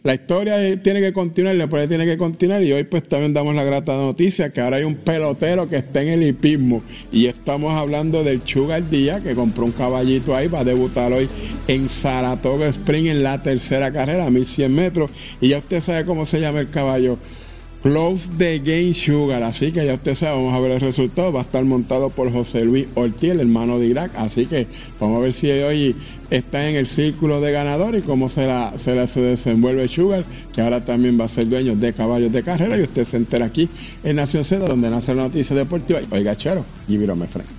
[0.03, 3.55] la historia tiene que continuar, el deporte tiene que continuar y hoy pues también damos
[3.55, 6.83] la grata noticia que ahora hay un pelotero que está en el hipismo
[7.13, 11.29] y estamos hablando del Sugar Díaz que compró un caballito ahí, va a debutar hoy
[11.67, 16.41] en Saratoga Spring en la tercera carrera, 1100 metros y ya usted sabe cómo se
[16.41, 17.19] llama el caballo.
[17.83, 21.33] Close the Game Sugar, así que ya usted sabe, vamos a ver el resultado.
[21.33, 24.11] Va a estar montado por José Luis Ortiz, el hermano de Irak.
[24.17, 24.67] Así que
[24.99, 25.95] vamos a ver si hoy
[26.29, 30.85] está en el círculo de ganador y cómo se, la, se, desenvuelve Sugar, que ahora
[30.85, 32.77] también va a ser dueño de caballos de carrera.
[32.79, 33.69] Y usted se entera aquí
[34.03, 36.01] en Nación Z, donde nace la noticia deportiva.
[36.11, 37.58] Oiga, chero, a my friend.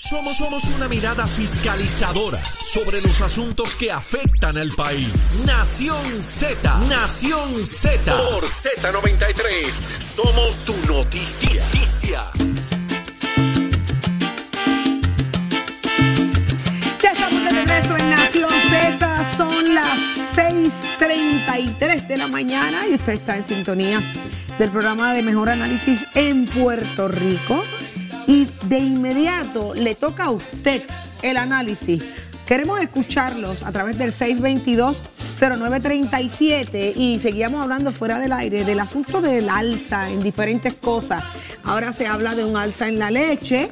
[0.00, 5.08] Somos, somos una mirada fiscalizadora sobre los asuntos que afectan al país.
[5.44, 8.16] Nación Z, Nación Z.
[8.16, 12.22] Por Z93, somos tu noticia.
[17.02, 19.98] Ya estamos de regreso en Nación Z, son las
[20.36, 24.00] 6:33 de la mañana y usted está en sintonía
[24.60, 27.64] del programa de mejor análisis en Puerto Rico.
[28.28, 30.84] Y de inmediato le toca a usted
[31.22, 32.04] el análisis.
[32.46, 39.48] Queremos escucharlos a través del 622-0937 y seguíamos hablando fuera del aire del asunto del
[39.48, 41.22] alza en diferentes cosas.
[41.64, 43.70] Ahora se habla de un alza en la leche,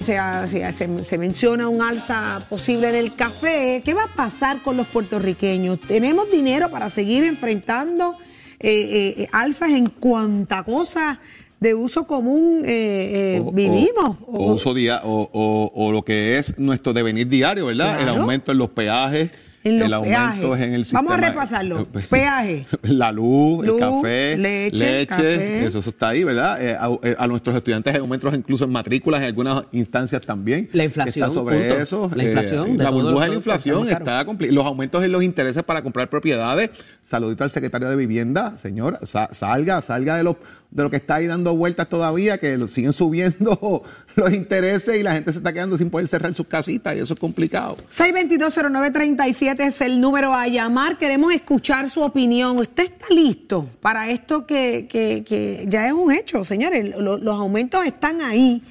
[0.00, 0.72] se, se-
[1.04, 3.82] se- menciona un alza posible en el café.
[3.84, 5.80] ¿Qué va a pasar con los puertorriqueños?
[5.80, 8.16] ¿Tenemos dinero para seguir enfrentando
[8.60, 11.18] eh, eh, eh, alzas en cuanta cosa
[11.60, 14.16] de uso común eh, eh, O- vivimos?
[14.26, 18.00] O, o uso día, o, o- o lo que es nuestro devenir diario, ¿verdad?
[18.00, 19.30] El aumento en los peajes,
[19.62, 20.66] En los el aumento peajes.
[20.66, 21.86] en el Vamos a sistema- repasarlo.
[22.10, 22.66] Peaje.
[22.82, 25.64] La luz, Luz, el café, leche, café.
[25.64, 26.62] eso, eso está ahí, ¿verdad?
[26.62, 30.68] Eh, a, eh, a nuestros estudiantes hay aumentos incluso en matrículas en algunas instancias también.
[30.74, 31.76] La inflación, Está sobre punto.
[31.78, 32.10] eso.
[32.14, 35.62] La Eh, inflación de la burbuja de la inflación está Los aumentos en los intereses
[35.62, 36.68] para comprar propiedades.
[37.00, 38.98] Saludito al secretario de Vivienda, señor.
[39.02, 40.36] sa- salga, salga de los
[40.74, 43.82] de lo que está ahí dando vueltas todavía, que lo- siguen subiendo
[44.16, 47.14] los intereses y la gente se está quedando sin poder cerrar sus casitas y eso
[47.14, 47.76] es complicado.
[47.96, 50.98] 6220937 es el número a llamar.
[50.98, 52.58] Queremos escuchar su opinión.
[52.58, 56.84] ¿Usted está listo para esto que, que- que ya es un hecho, señores?
[56.98, 58.62] Lo- los aumentos están ahí.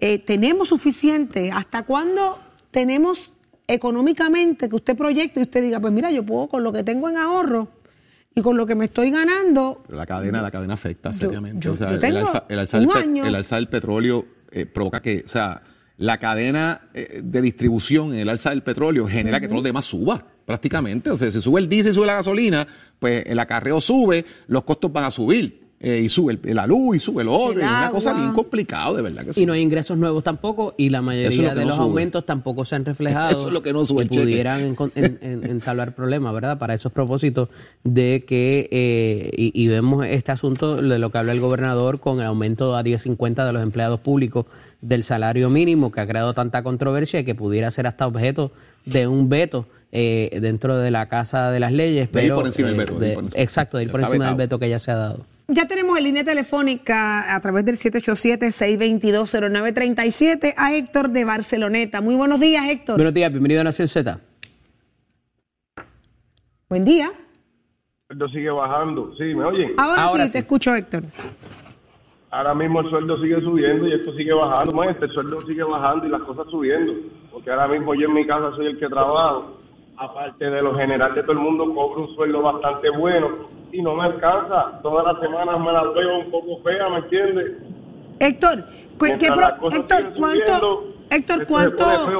[0.00, 1.50] Eh, ¿Tenemos suficiente?
[1.52, 2.38] ¿Hasta cuándo
[2.70, 3.34] tenemos
[3.66, 7.08] económicamente que usted proyecte y usted diga, pues mira, yo puedo con lo que tengo
[7.08, 7.68] en ahorro
[8.40, 11.64] y con lo que me estoy ganando, Pero la cadena, la cadena afecta seriamente.
[11.64, 12.00] yo- o sea, el-
[12.58, 15.62] alza, pe- el alza del petróleo eh, provoca que, o sea,
[15.98, 19.84] la cadena eh, de distribución en el alza del petróleo genera que todo lo demás
[19.84, 20.26] suba.
[20.50, 21.10] prácticamente.
[21.10, 22.66] O sea, si sube el diésel y sube la gasolina,
[22.98, 25.69] pues el acarreo sube, los costos van a subir.
[25.82, 28.94] Eh, y sube el- la luz y sube el y es una cosa bien complicado,
[28.96, 29.42] de verdad que sí.
[29.42, 31.84] Y no hay ingresos nuevos tampoco y la es mayoría lo de no los sube.
[31.84, 33.30] aumentos tampoco se han reflejado.
[33.38, 36.58] Eso es lo que no sube el pudieran en- en- en- entablar problemas, ¿verdad?
[36.58, 37.48] Para esos propósitos
[37.82, 42.20] de que, eh, y, y vemos este asunto de lo que habla el gobernador con
[42.20, 44.44] el aumento a 10.50 de los empleados públicos
[44.82, 48.52] del salario mínimo que ha creado tanta controversia y que pudiera ser hasta objeto
[48.84, 52.12] de un veto eh, dentro de la Casa de las Leyes.
[52.12, 53.42] De ir por encima del eh, veto, de de-.
[53.42, 55.26] Exacto, de ir por encima del veto que ya se ha dado.
[55.52, 62.00] Ya tenemos en línea telefónica a través del 787-622-0937 a Héctor de Barceloneta.
[62.00, 62.94] Muy buenos días, Héctor.
[62.94, 64.20] Buenos días, bienvenido a Nación Z.
[66.68, 67.10] Buen día.
[67.10, 67.16] El
[68.16, 69.12] sueldo sigue bajando.
[69.18, 69.72] Sí, ¿me oyen?
[69.76, 70.32] Ahora, Ahora sí, sí.
[70.34, 71.02] te escucho, Héctor.
[72.30, 74.72] Ahora mismo el sueldo sigue subiendo y esto sigue bajando.
[74.72, 76.92] Maestro, el sueldo sigue bajando y las cosas subiendo.
[77.32, 79.58] Porque ahora mismo yo en mi casa soy el que trabajo.
[79.96, 83.94] Aparte de lo general de todo el mundo, cobro un sueldo bastante bueno y no
[83.94, 84.80] me alcanza.
[84.82, 87.52] Todas las semanas me la veo un poco fea, ¿me entiendes?
[88.18, 88.64] Héctor,
[88.98, 92.10] ¿qué Mientras pro- las Héctor, ¿cuánto, Héctor, pone cuánto.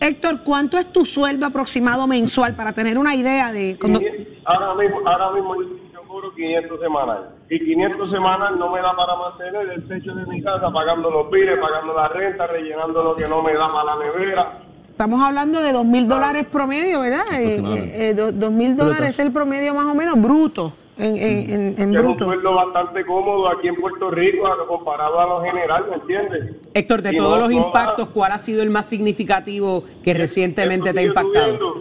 [0.00, 4.00] Héctor, ¿cuánto es tu sueldo aproximado mensual para tener una idea de cuando,
[4.44, 7.30] Ahora mismo, ahora mismo yo, cobro 500 semanal.
[7.48, 11.30] Y 500 semanal no me da para mantener el techo de mi casa, pagando los
[11.30, 14.58] biles, pagando la renta, rellenando lo que no me da para la nevera.
[14.96, 17.24] Estamos hablando de dos mil dólares promedio, ¿verdad?
[17.34, 21.50] Eh, eh, do- dos mil dólares es el promedio más o menos bruto, en, en,
[21.50, 25.26] en, en Que es un sueldo bastante cómodo aquí en Puerto Rico a- comparado a
[25.26, 26.56] lo general, ¿me entiendes?
[26.72, 30.94] Héctor, de Y todos no- los impactos, ¿cuál ha sido el más significativo que recientemente
[30.94, 31.44] te ha impactado?
[31.58, 31.74] subiendo,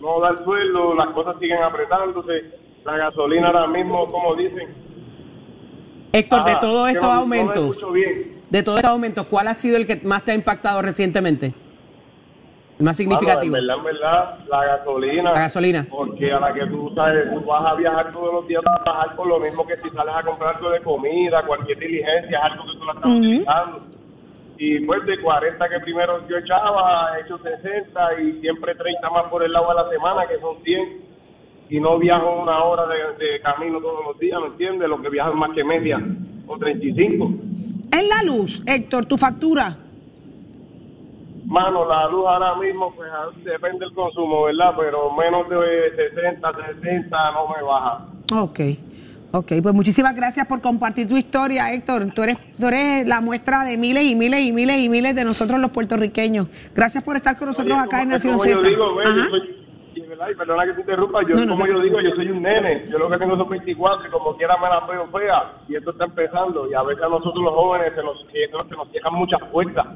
[0.00, 2.44] no da el sueldo, las cosas siguen apretándose,
[2.86, 4.68] la gasolina ahora mismo, como dicen.
[6.12, 7.86] Héctor, de todos estos no- aumentos,
[8.48, 11.52] de todos estos aumentos, ¿cuál ha sido el que más te ha impactado recientemente?
[12.78, 13.56] Más significativo.
[13.56, 15.22] Mano, en verdad, en verdad, la gasolina.
[15.32, 15.86] La gasolina.
[15.90, 19.16] Porque a la que tú sabes, tú vas a viajar todos los días a trabajar
[19.16, 22.64] por lo mismo que si sales a comprar algo de comida, cualquier diligencia, es algo
[22.64, 23.80] que tú la estás utilizando.
[24.58, 29.24] Y pues de 40 que primero yo echaba, he hecho 60 y siempre 30 más
[29.24, 31.08] por el lado a la semana, que son 100.
[31.70, 34.88] Y no viajo una hora de, de camino todos los días, ¿me entiendes?
[34.88, 36.00] Lo que viajan más que media,
[36.46, 37.30] o 35.
[37.92, 39.76] En la luz, Héctor, tu factura.
[41.48, 44.74] Mano, la luz ahora mismo, pues ah, depende del consumo, ¿verdad?
[44.76, 46.46] Pero menos de 60,
[46.82, 48.04] 60 no me baja.
[48.34, 48.60] Ok,
[49.32, 52.12] ok, pues muchísimas gracias por compartir tu historia, Héctor.
[52.14, 55.24] Tú eres, tú eres la muestra de miles y miles y miles y miles de
[55.24, 56.48] nosotros los puertorriqueños.
[56.74, 58.50] Gracias por estar con nosotros Oye, acá en Nación Z.
[58.50, 58.86] yo digo,
[59.94, 62.42] y, perdona que te interrumpa, yo No, no como te yo digo, yo soy un
[62.42, 65.76] nene, yo lo que tengo son 24 y como quiera me la veo fea y
[65.76, 68.18] esto está empezando y a veces a nosotros los jóvenes se nos,
[68.68, 69.86] se nos cierran muchas puertas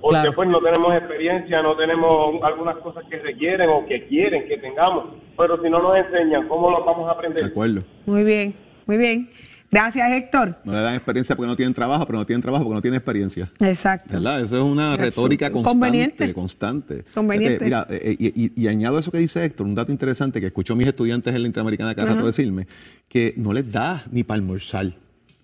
[0.00, 0.34] porque Claro.
[0.34, 5.06] pues no tenemos experiencia, no tenemos algunas cosas que requieren o que quieren que tengamos,
[5.36, 7.44] pero si no nos enseñan, ¿cómo lo vamos a De aprender?
[7.44, 7.82] acuerdo.
[8.06, 8.54] Muy bien,
[8.86, 9.30] muy bien.
[9.70, 10.56] Gracias, Héctor.
[10.64, 12.96] No le dan experiencia porque no tienen trabajo, pero no tienen trabajo porque no tienen
[12.96, 13.50] experiencia.
[13.60, 14.14] Exacto.
[14.14, 14.40] ¿Verdad?
[14.40, 15.74] Eso es una retórica constante.
[15.78, 16.32] Conveniente.
[16.32, 17.04] Constante.
[17.12, 17.62] Conveniente.
[17.66, 20.46] Fíjate, Mira, eh, y, y- y añado eso que dice Héctor, un dato interesante que
[20.46, 22.66] escucho a mis estudiantes en la Interamericana cada rato decirme,
[23.10, 24.86] que no les da ni para almorzar.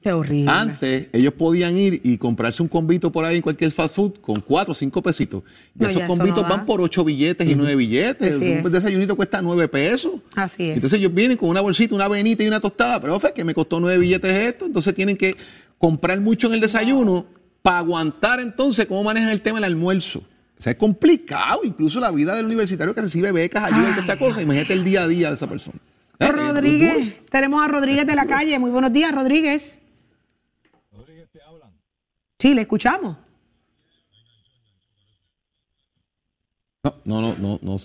[0.04, 0.50] Qué horrible.
[0.50, 4.38] Antes, ellos podían ir y comprarse un convito por ahí en cualquier fast food con
[4.42, 5.42] cuatro o cinco pesitos.
[5.74, 8.36] Y No, esos ya convitos no van por ocho billetes y nueve billetes.
[8.36, 8.70] Así un es.
[8.70, 10.12] desayunito cuesta nueve pesos.
[10.34, 10.74] Así es.
[10.74, 13.00] Entonces ellos vienen con una bolsita, una avenita y una tostada.
[13.00, 14.66] Pero, fe, que me costó nueve billetes esto.
[14.66, 15.34] Entonces tienen que
[15.78, 17.24] comprar mucho en el desayuno
[17.62, 20.18] para aguantar entonces cómo manejan el tema del almuerzo.
[20.18, 21.60] O sea, es complicado.
[21.64, 24.42] Incluso la vida del universitario que recibe becas, ayuda y esta cosa.
[24.42, 25.78] Imagínate el día a día de esa persona.
[26.18, 26.30] Eh.
[26.30, 28.58] Rodríguez, tenemos a Rodríguez de la calle.
[28.58, 29.80] Muy buenos días, Rodríguez.
[32.44, 33.16] Sí, le escuchamos.
[36.83, 37.59] No, no, no, no.
[37.62, 37.76] no.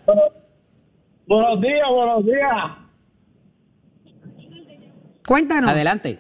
[1.27, 2.65] Buenos días, buenos días.
[5.27, 5.71] Cuéntanos.
[5.71, 6.19] Adelante.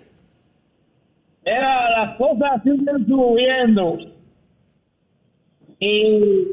[1.44, 3.98] Era, las cosas siguen subiendo
[5.78, 6.48] y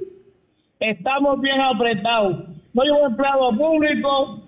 [0.79, 2.43] estamos bien apretados.
[2.75, 4.43] Soy un empleado público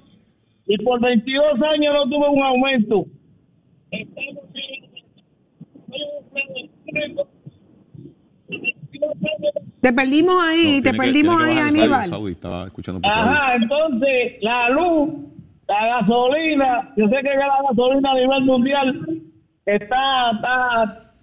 [0.68, 3.06] y por 22 años no tuve un aumento.
[3.90, 4.92] Estamos bien-
[5.88, 7.25] soy un empleado público y 22 años
[9.82, 12.10] Te perdimos ahí, te perdimos ahí, Aníbal.
[12.32, 13.12] Estaba escuchando por.
[13.12, 15.10] Ajá, entonces la luz,
[15.68, 19.22] la gasolina, yo sé que la gasolina a nivel mundial
[19.66, 21.14] está, está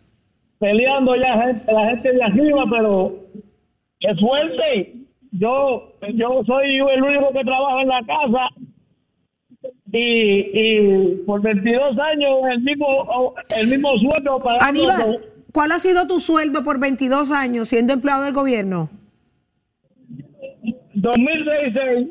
[0.58, 3.14] peleando ya gente, la gente de arriba, pero
[4.00, 4.94] es fuerte.
[5.32, 8.48] Yo, yo soy el único que trabaja en la casa
[9.92, 15.20] y, y por 22 años el mismo, el mismo sueldo para Aníbal,
[15.52, 18.90] ¿cuál ha sido tu sueldo por 22 años siendo empleado del gobierno?
[20.94, 22.08] 2016.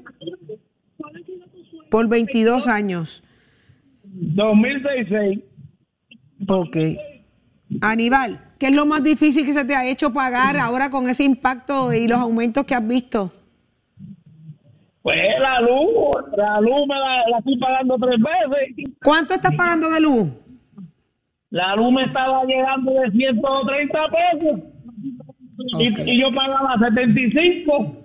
[1.90, 3.24] Por 22 años.
[4.04, 5.40] 2016.
[6.48, 6.78] Ok.
[7.82, 11.24] Aníbal, ¿qué es lo más difícil que se te ha hecho pagar ahora con ese
[11.24, 13.32] impacto y los aumentos que has visto?
[15.02, 15.90] Pues la luz,
[16.38, 18.94] la luz me la, la estoy pagando tres veces.
[19.04, 20.28] ¿Cuánto estás pagando de luz?
[21.52, 24.62] La luz me estaba llegando de 130 pesos
[25.80, 27.98] y, y yo pagaba 75.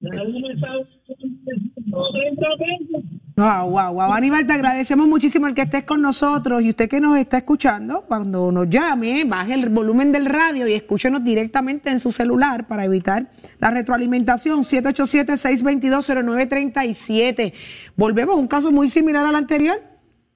[0.00, 3.04] La luz me estaba llegando de 130 pesos.
[3.36, 4.12] Wow, wow, wow.
[4.12, 8.04] Aníbal, te agradecemos muchísimo el que estés con nosotros y usted que nos está escuchando,
[8.06, 12.86] cuando nos llame, baje el volumen del radio y escúchenos directamente en su celular para
[12.86, 14.62] evitar la retroalimentación.
[14.62, 17.52] 787-622-0937.
[17.96, 19.89] Volvemos a un caso muy similar al anterior.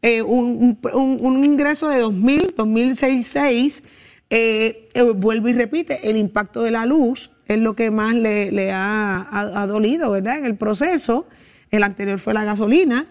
[0.07, 3.83] Eh, un, un- ingreso de 2000, 2006,
[4.29, 8.51] eh, eh, vuelvo y repite, el impacto de la luz es lo que más le,
[8.71, 10.37] ha, ha- ha dolido, ¿verdad?
[10.41, 11.27] En el proceso.
[11.71, 13.07] El anterior fue la gasolina.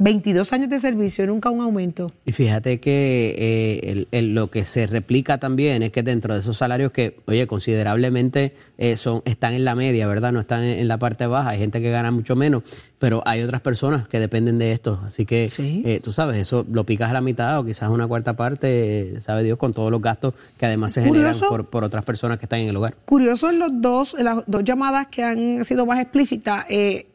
[0.00, 2.06] Eh, 22 años de servicio y nunca un aumento.
[2.24, 6.40] Y fíjate que eh, el- el- lo que se replica también es que dentro de
[6.40, 10.32] esos salarios que, oye, considerablemente eh, son están en la media, ¿verdad?
[10.32, 11.50] No están en, en la parte baja.
[11.50, 12.62] Hay gente que gana mucho menos,
[13.00, 15.00] pero hay otras personas que dependen de esto.
[15.04, 15.48] Así que,
[15.84, 19.42] eh, tú sabes, eso lo picas a la mitad o quizás una cuarta parte, sabe
[19.42, 22.60] Dios, con todos los gastos que además se generan por, por otras personas que están
[22.60, 22.94] en el hogar.
[23.04, 27.06] Curioso en los dos, en las dos llamadas que han sido más explícitas, eh,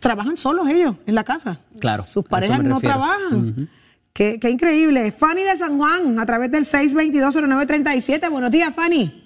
[0.00, 1.60] trabajan solos ellos en la casa.
[1.80, 2.02] Claro.
[2.02, 3.48] Sus parejas no trabajan.
[3.50, 3.66] Ujú.
[4.12, 5.12] Qué, qué increíble.
[5.12, 8.30] Fanny de San Juan, a través del 6220937.
[8.30, 9.22] Buenos días, Fanny.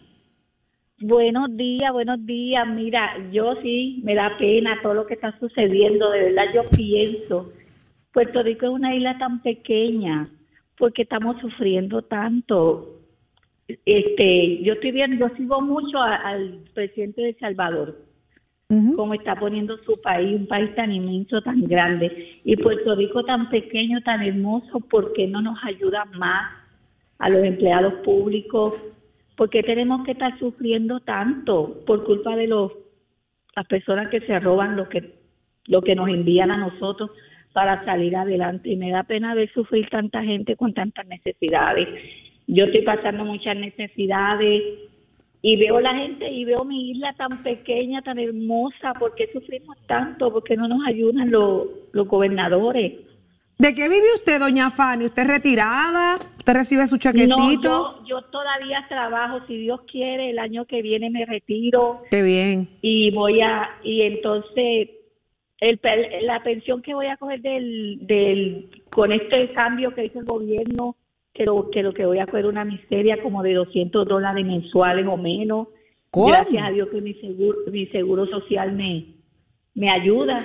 [1.01, 2.67] Buenos días, buenos días.
[2.69, 6.11] Mira, yo sí me da pena todo lo que está sucediendo.
[6.11, 7.53] De verdad, yo pienso,
[8.13, 10.29] Puerto Rico es una isla tan pequeña,
[10.77, 12.97] porque estamos sufriendo tanto.
[13.87, 17.97] Este, yo estoy viendo, yo sigo mucho a- al presidente de El Salvador,
[18.95, 23.51] cómo está poniendo su país, un país tan inmenso, tan grande, y Puerto Rico tan
[23.51, 26.53] pequeño, tan hermoso, ¿por qué no nos ayuda más
[27.19, 28.75] a los empleados públicos?
[29.37, 32.73] ¿Por qué tenemos que estar sufriendo tanto por culpa de los
[33.57, 35.19] las personas que se roban lo que
[35.67, 37.11] lo que nos envían a nosotros
[37.53, 38.71] para salir adelante?
[38.71, 41.89] Y me da pena ver sufrir tanta gente con tantas necesidades.
[42.47, 44.63] Yo estoy pasando muchas necesidades
[45.43, 48.93] y veo la gente y veo mi isla tan pequeña, tan hermosa.
[48.99, 50.33] ¿Por qué sufrimos tanto?
[50.33, 52.93] ¿Por qué no nos ayudan los, los gobernadores?
[53.59, 55.05] ¿De qué vive usted, doña Fanny?
[55.05, 56.15] ¿Usted es retirada?
[56.39, 57.69] ¿Usted recibe su chequecito?
[57.69, 62.03] No, yo, yo todavía trabajo, si Dios quiere, el año que viene me retiro.
[62.11, 62.71] Qué bien.
[62.81, 64.89] Y voy a, y entonces,
[65.59, 65.79] el,
[66.23, 70.97] la pensión que voy a coger del, del, con este cambio que hizo el gobierno,
[71.33, 75.07] que lo, que lo que voy a coger una miseria como de 200 dólares mensuales
[75.07, 75.69] o menos.
[76.11, 76.29] ¿Cómo?
[76.29, 79.15] Gracias a Dios que mi seguro, mi seguro social me,
[79.75, 80.37] me ayuda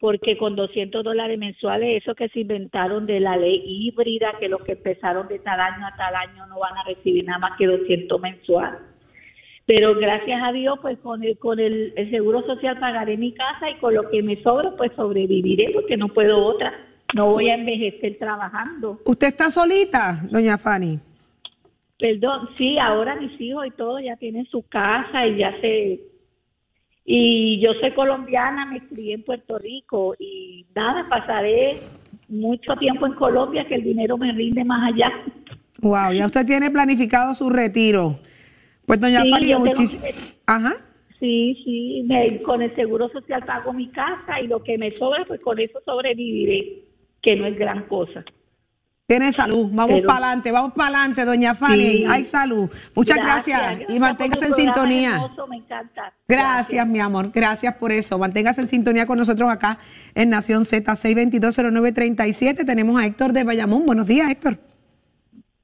[0.00, 4.62] porque con 200 dólares mensuales, eso que se inventaron de la ley híbrida, que los
[4.62, 7.66] que empezaron de tal año a tal año no van a recibir nada más que
[7.66, 8.80] 200 mensuales.
[9.66, 13.70] Pero gracias a Dios, pues con el, con el, el seguro social pagaré mi casa
[13.70, 16.72] y con lo que me sobra, pues sobreviviré porque no puedo otra.
[17.14, 19.00] No voy a envejecer trabajando.
[19.04, 20.98] ¿Usted está solita, doña Fanny?
[21.98, 26.00] Perdón, sí, ahora mis hijos y todo ya tienen su casa y ya se...
[27.04, 31.80] Y yo soy colombiana, me crié en Puerto Rico y nada, pasaré
[32.28, 35.10] mucho tiempo en Colombia que el dinero me rinde más allá.
[35.80, 38.20] Wow, ya usted tiene planificado su retiro.
[38.86, 39.72] Pues doña Sí, Fanny, mi-
[40.46, 40.76] Ajá.
[41.18, 45.24] Sí, sí, me- con el seguro social pago mi casa y lo que me sobra,
[45.26, 46.82] pues con eso sobreviviré,
[47.22, 48.24] que no es gran cosa.
[49.06, 49.68] Tiene salud.
[49.72, 51.82] Vamos Pero- para adelante, vamos para adelante, doña Fanny.
[51.90, 52.04] Sí.
[52.08, 52.70] Hay salud.
[52.94, 53.80] Muchas gracias.
[53.88, 55.14] Y manténgase en sintonía.
[55.16, 56.12] hermoso, me encanta.
[56.28, 57.32] Gracias, mi amor.
[57.34, 58.18] Gracias por eso.
[58.18, 59.80] Manténgase en sintonía con nosotros acá
[60.14, 62.64] en Nación Z 6220937.
[62.64, 63.84] Tenemos a Héctor de Bayamón.
[63.84, 64.58] Buenos días, Héctor.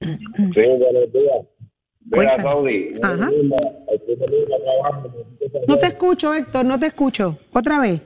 [0.01, 1.47] Sí, buenos días.
[2.09, 2.43] Mira, Cuéntame.
[2.43, 2.89] Saudi.
[3.01, 3.31] Ajá.
[5.69, 7.39] No te escucho, Héctor, no te escucho.
[7.53, 8.01] Otra vez.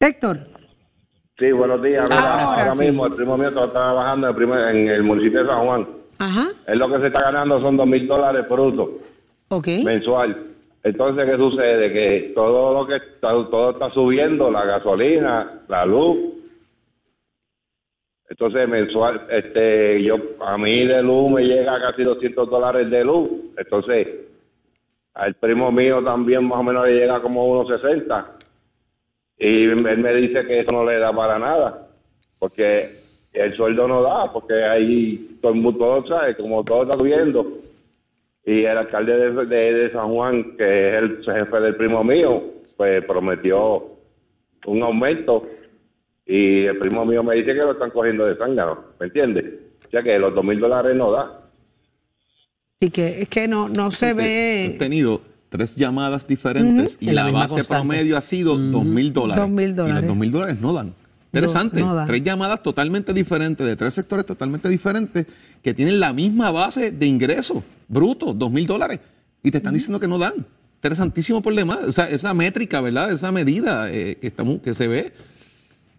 [0.00, 0.38] Héctor.
[1.38, 2.04] Sí, buenos días.
[2.08, 2.84] Mira, Ahora ahora sí.
[2.84, 5.86] mismo el primo mío está trabajando en el, primer- en el municipio de San Juan.
[6.18, 6.46] Ajá.
[6.66, 8.88] Él lo que se está ganando son dos mil dólares brutos
[9.48, 9.68] Ok.
[9.84, 10.36] mensual.
[10.82, 11.92] Entonces, ¿qué sucede?
[11.92, 16.16] Que todo lo que está, todo está subiendo, la gasolina, la luz.
[18.28, 23.28] Entonces, mensual, este, yo, a mí de luz me llega casi 200 dólares de luz.
[23.56, 24.08] Entonces,
[25.14, 28.32] al primo mío también más o menos le llega como unos 60.
[29.38, 31.88] Y él me dice que eso no le da para nada,
[32.38, 32.90] porque
[33.32, 37.46] el sueldo no da, porque ahí todo el mundo todo sabe, como todo está subiendo.
[38.44, 42.42] Y el alcalde de, de- de San Juan, que es el jefe del primo mío,
[42.76, 43.84] pues prometió
[44.66, 45.46] un aumento.
[46.24, 49.44] Y el primo mío me dice que lo están cogiendo de zángano, ¿me entiendes?
[49.86, 51.42] O sea que los dos mil dólares no da.
[52.80, 54.76] Y que es que no, no se ve.
[54.78, 57.82] tenido tres llamadas diferentes y la base constante.
[57.82, 59.42] promedio ha sido dos mil dólares.
[59.42, 60.94] Dos mil Y los dos mil dólares no dan.
[61.32, 61.80] Interesante.
[61.80, 62.06] no.
[62.06, 65.26] Tres llamadas totalmente diferentes, de tres sectores totalmente diferentes,
[65.62, 69.00] que tienen la misma base de ingresos brutos, dos mil dólares,
[69.42, 70.34] y te están diciendo que no dan.
[70.76, 71.78] Interesantísimo problema.
[71.86, 73.10] O sea, esa métrica, ¿verdad?
[73.10, 75.12] Esa medida eh, que, estamos, que se ve.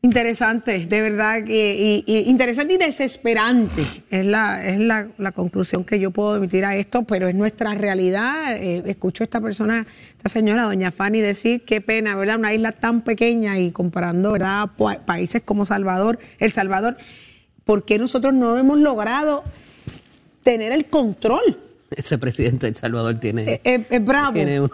[0.03, 3.81] Interesante, de verdad que y- y interesante y desesperante
[4.11, 8.55] es la es la, conclusión que yo puedo emitir a esto, pero es nuestra realidad.
[8.55, 12.37] Eh, escucho a esta persona, esta señora, doña Fanny, decir qué pena, ¿verdad?
[12.37, 14.69] Una isla tan pequeña y comparando, ¿verdad?
[14.77, 16.97] Pa- países como Salvador, El Salvador,
[17.65, 19.43] ¿por qué nosotros no hemos logrado
[20.43, 21.57] tener el control?
[21.95, 23.53] Ese presidente de El Salvador tiene.
[23.53, 24.33] Es, es- es bravo.
[24.33, 24.71] Tiene, uno-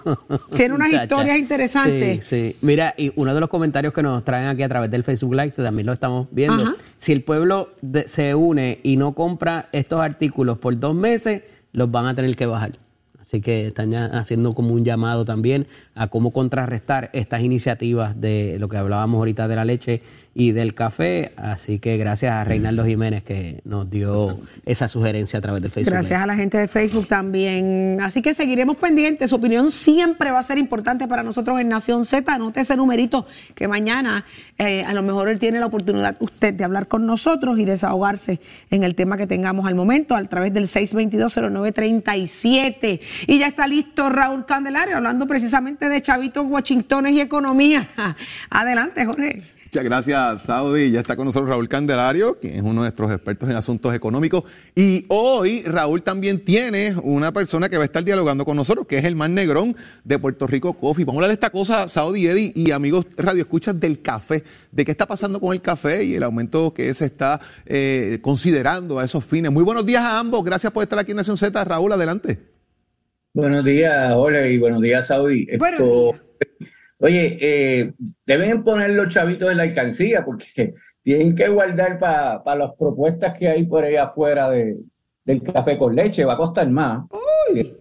[0.56, 2.26] Tiene unas historias interesantes.
[2.26, 2.58] Sí, sí.
[2.62, 5.52] Mira, y uno de los comentarios que nos traen aquí a través del Facebook Live,
[5.52, 6.64] que también lo estamos viendo.
[6.64, 6.76] Ajá.
[6.98, 11.92] Si el pueblo de- se une y no compra estos artículos por dos meses, los
[11.92, 12.80] van a tener que bajar.
[13.20, 18.58] Así que están ya haciendo como un llamado también a cómo contrarrestar estas iniciativas de
[18.60, 20.02] lo que hablábamos ahorita de la leche
[20.36, 21.32] y del café.
[21.38, 25.94] Así que gracias a Reinaldo Jiménez que nos dio esa sugerencia a través del Facebook.
[25.94, 28.00] Gracias a la gente de Facebook también.
[28.02, 29.30] Así que seguiremos pendientes.
[29.30, 32.34] Su opinión siempre va a ser importante para nosotros en Nación Z.
[32.34, 34.26] Anote ese numerito que mañana
[34.58, 38.40] eh, a lo mejor él tiene la oportunidad usted de hablar con nosotros y desahogarse
[38.72, 43.00] en el tema que tengamos al momento a través del 622-0937.
[43.28, 47.88] Y ya está listo Raúl Candelario hablando precisamente de chavitos, washingtones y economía.
[48.50, 49.44] Adelante, Jorge.
[49.74, 50.92] Muchas gracias, Saudi.
[50.92, 54.44] Ya está con nosotros Raúl Candelario, quien es uno de nuestros expertos en asuntos económicos.
[54.76, 59.00] Y hoy Raúl también tiene una persona que va a estar dialogando con nosotros, que
[59.00, 61.06] es el más negrón de Puerto Rico Coffee.
[61.06, 64.86] Vamos a hablar de esta cosa, Saudi, Eddie y amigos Radio Escuchas del café, de
[64.86, 69.06] qué está pasando con el café y el aumento que se está eh, considerando a
[69.06, 69.52] esos fines.
[69.52, 70.44] Muy buenos días a ambos.
[70.44, 71.64] Gracias por estar aquí en Nación Z.
[71.64, 72.38] Raúl, adelante.
[73.34, 75.48] Buenos días, Jorge, y buenos días, Saudi.
[75.50, 76.14] Esto-
[77.04, 77.94] Oye, eh,
[78.26, 80.74] deben poner los chavitos en la alcancía porque
[81.04, 84.78] tienen que guardar para las propuestas que hay por ahí afuera de,
[85.26, 86.24] del café con leche.
[86.24, 87.04] Va a costar más.
[87.52, 87.76] Sí.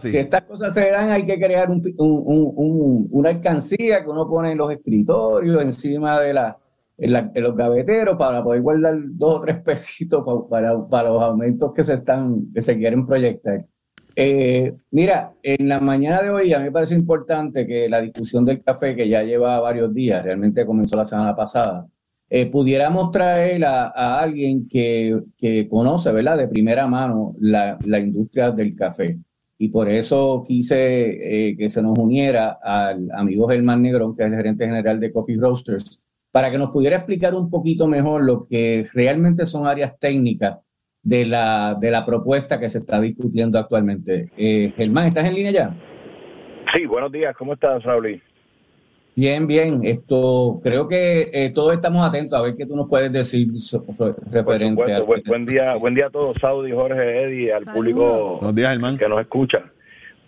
[0.00, 4.26] Si estas cosas se dan, hay que crear un, un, un, una alcancía que uno
[4.26, 6.58] pone en los escritorios, encima de, la,
[6.96, 11.84] en, los gaveteros, para poder guardar dos o tres pesitos para, para, los aumentos que
[11.84, 13.66] se, están, que se quieren proyectar.
[14.20, 18.44] Eh, mira, en la mañana de hoy a mí me parece importante que la discusión
[18.44, 21.86] del café, que ya lleva varios días, realmente comenzó la semana pasada,
[22.28, 28.74] eh, pudiéramos traer a, alguien que, que, conoce, ¿verdad?, de primera mano la, industria del
[28.74, 29.20] café
[29.56, 34.28] y por eso quise eh, que se nos uniera al amigo Germán Negrón, que es
[34.30, 36.02] el gerente general de Coffee Roasters,
[36.32, 40.58] para que nos pudiera explicar un poquito mejor lo que realmente son áreas técnicas
[41.02, 44.30] de la, de la propuesta que se está discutiendo actualmente.
[44.36, 45.76] Eh, Germán, ¿estás en línea ya?
[46.72, 48.20] Sí, buenos días, ¿cómo estás, Raúl?
[49.18, 49.80] Bien, bien.
[49.82, 53.48] Esto creo que eh, todos estamos atentos a ver qué tú nos puedes decir
[54.30, 55.04] referente a.
[55.04, 59.64] Pues, buen día, buen día a todos, Saudi, Jorge, Eddie, al público que nos escucha.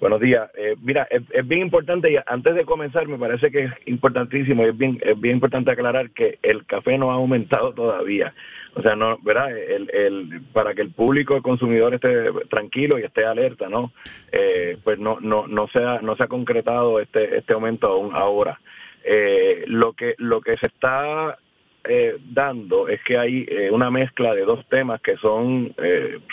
[0.00, 0.50] Buenos días.
[0.56, 4.76] Eh, mira, es, bien importante, y antes de comenzar, me parece que es importantísimo, es
[4.76, 8.34] bien, es bien importante aclarar que el café no ha aumentado todavía.
[8.74, 9.50] O sea, no, ¿verdad?
[9.56, 13.92] El, el, para que el público, el consumidor esté tranquilo y esté alerta, ¿no?
[14.30, 18.14] Eh, pues no, no, no, se ha, no se ha concretado este, este aumento aún
[18.14, 18.60] ahora.
[19.02, 21.38] Eh, lo que lo que se está
[21.84, 25.74] eh, dando es que hay eh, una mezcla de dos temas que son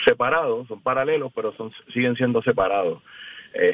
[0.04, 3.02] separados, son paralelos, pero son siguen siendo separados.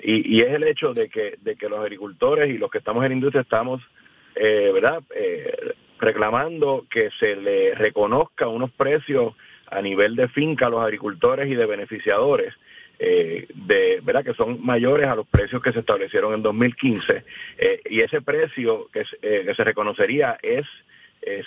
[0.04, 3.04] Y, y, es el hecho de que de que los agricultores y los que estamos
[3.04, 3.82] en industria estamos,
[4.34, 5.04] verdad,
[6.00, 9.34] reclamando que se le reconozca unos precios
[9.68, 12.54] a nivel de finca a los agricultores y de beneficiadores
[13.00, 17.26] eh, de verdad que son mayores a los precios que se establecieron en 2015
[17.58, 20.66] eh, y ese precio que, eh, que se reconocería es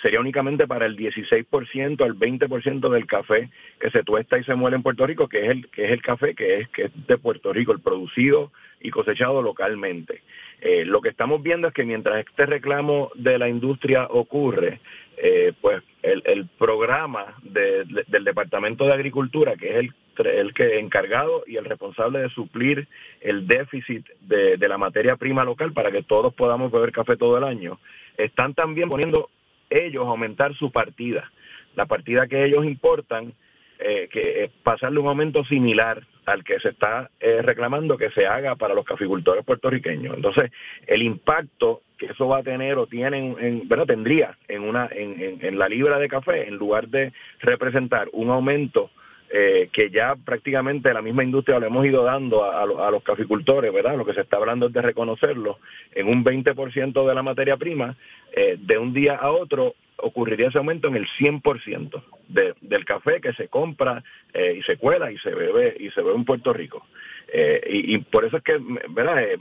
[0.01, 4.75] sería únicamente para el 16% al 20% del café que se tuesta y se muele
[4.75, 7.19] en Puerto Rico, que es el que es el café que es que es de
[7.19, 10.23] Puerto Rico, el producido y cosechado localmente.
[10.61, 14.79] Lo que estamos viendo es que mientras este reclamo de la industria ocurre,
[15.17, 19.93] eh, pues el, programa del Departamento de Agricultura, que es el,
[20.27, 22.87] el que encargado y el responsable de suplir
[23.21, 27.37] el déficit de, de la materia prima local para que todos podamos beber café todo
[27.37, 27.79] el año,
[28.17, 29.29] están también poniendo
[29.69, 31.31] ellos a aumentar su partida.
[31.75, 33.33] La partida que ellos importan,
[33.79, 38.27] eh, que es pasarle un aumento similar al que se está eh, reclamando que se
[38.27, 40.15] haga para los caficultores puertorriqueños.
[40.15, 40.51] Entonces,
[40.85, 45.57] el impacto que eso va a tener o tiene, en, tendría en, una, en, en,
[45.57, 48.91] la libra de café, en lugar de representar un aumento
[49.29, 53.73] eh, que ya prácticamente la misma industria le hemos ido dando a, a, los caficultores,
[53.73, 53.97] ¿verdad?
[53.97, 55.59] Lo que se está hablando es de reconocerlo
[55.95, 57.95] en un 20% de la materia prima,
[58.35, 63.19] eh, de un día a otro ocurriría ese aumento en el 100% de, del café
[63.21, 66.53] que se compra eh, y se cuela y se bebe y se bebe en Puerto
[66.53, 66.85] Rico.
[67.27, 68.57] Eh, y, por eso es que,
[68.89, 69.21] ¿verdad?
[69.21, 69.37] Eh,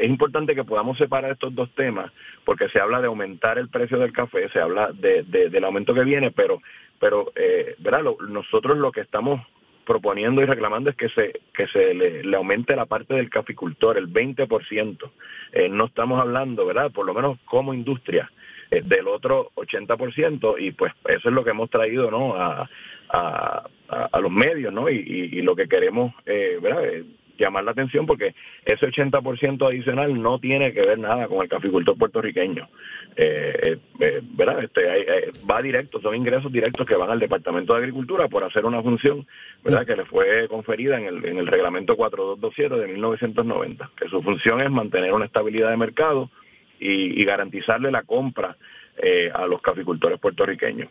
[0.00, 2.12] es importante que podamos separar estos dos temas,
[2.44, 6.04] porque se habla de aumentar el precio del café, se habla de, del aumento que
[6.04, 6.60] viene, pero,
[7.00, 7.32] pero
[7.78, 8.02] ¿verdad?
[8.28, 9.40] nosotros lo que estamos
[9.86, 13.96] proponiendo y reclamando es que se que se le, le aumente la parte del caficultor,
[13.96, 15.10] el 20%.
[15.70, 16.92] no estamos hablando, ¿verdad?
[16.92, 18.30] Por lo menos como industria,
[18.80, 22.68] del otro 80% y pues eso es lo que hemos traído no a,
[23.10, 26.84] a, a los medios no y, y, lo que queremos eh, ¿verdad?
[26.86, 27.04] Eh,
[27.38, 31.98] llamar la atención porque ese 80% adicional no tiene que ver nada con el caficultor
[31.98, 32.68] puertorriqueño.
[33.16, 34.82] Eh, verdad este
[35.50, 39.26] va directo son ingresos directos que van al departamento de agricultura por hacer una función
[39.62, 44.22] verdad que le fue conferida en el en el reglamento 4227 de 1990 que su
[44.22, 46.30] función es mantener una estabilidad de mercado
[46.82, 48.56] y, garantizarle la compra
[48.96, 50.88] eh, a los caficultores puertorriqueños.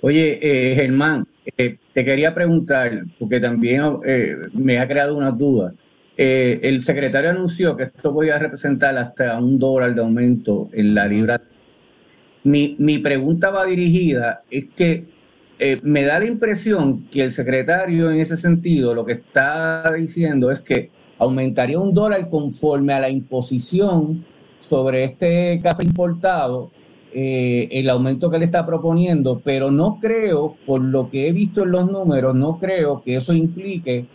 [0.00, 3.82] Oye, eh, Germán, eh, te quería preguntar, porque también
[4.52, 5.74] me ha creado una duda.
[6.16, 11.42] el secretario anunció que esto podía representar hasta un dólar de aumento en la libra.
[12.44, 15.04] Mi, mi pregunta va dirigida, es que
[15.82, 20.60] me da la impresión que el secretario en ese sentido lo que está diciendo es
[20.60, 24.24] que aumentaría un dólar conforme a la imposición
[24.60, 26.70] sobre este café importado,
[27.12, 31.62] eh, el aumento que le está proponiendo, pero no creo, por lo que he visto
[31.62, 34.06] en los números, no creo que eso implique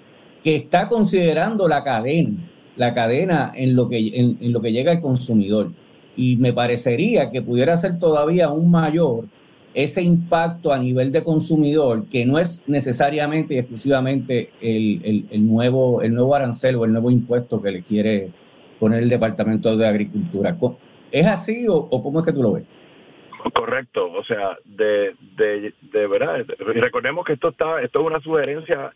[0.43, 4.91] que está considerando la cadena, la cadena en lo que, en, en lo que llega
[4.91, 5.71] al consumidor.
[6.15, 9.25] Y me parecería que pudiera ser todavía aún mayor
[9.73, 16.01] ese impacto a nivel de consumidor, que no es necesariamente y exclusivamente el, el, nuevo,
[16.01, 18.29] el nuevo arancel o el nuevo impuesto que le quiere
[18.79, 20.57] poner el Departamento de Agricultura.
[21.11, 22.65] ¿Es así o, cómo es que tú lo ves?
[23.53, 28.91] Correcto, o sea, de, de, de verdad, recordemos que esto está, esto es una sugerencia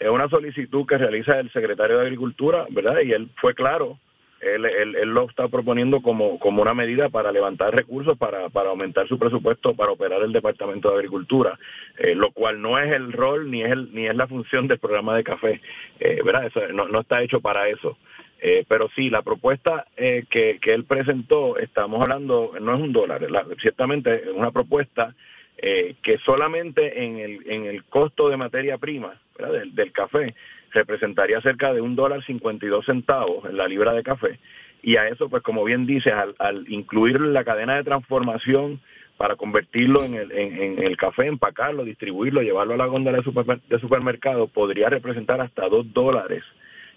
[0.00, 2.96] es una solicitud que realiza el secretario de Agricultura, ¿verdad?
[3.04, 3.98] Y él fue claro,
[4.44, 8.70] él, él, él lo está proponiendo como, como una medida para levantar recursos, para, para
[8.70, 11.58] aumentar su presupuesto, para operar el Departamento de Agricultura,
[11.98, 14.78] eh, lo cual no es el rol ni es, el, ni es la función del
[14.78, 15.60] programa de café,
[16.00, 16.46] eh, ¿verdad?
[16.46, 17.96] Eso no, no está hecho para eso.
[18.40, 23.30] Eh, pero sí, la propuesta que, que, él presentó, estamos hablando, no es un dólar,
[23.30, 25.14] la, ciertamente es una propuesta
[25.56, 30.34] que solamente en el, en el costo de materia prima del, del, café
[30.74, 34.38] representaría cerca de un dólar cincuenta y dos centavos en la libra de café.
[34.82, 38.80] Y a eso, pues como bien dices, al, al incluir la cadena de transformación
[39.16, 43.24] para convertirlo en el, en, en el café, empacarlo, distribuirlo, llevarlo a la góndola de,
[43.24, 46.42] super, de supermercado, podría representar hasta dos dólares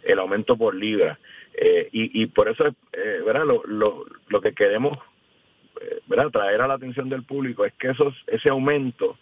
[0.03, 1.19] el aumento por libra.
[1.53, 3.45] Eh, y, y, por eso, eh, ¿verdad?
[3.45, 4.97] Lo, lo, lo que queremos
[5.82, 6.30] eh, ¿verdad?
[6.30, 9.17] traer a la atención del público es que esos, ese aumento,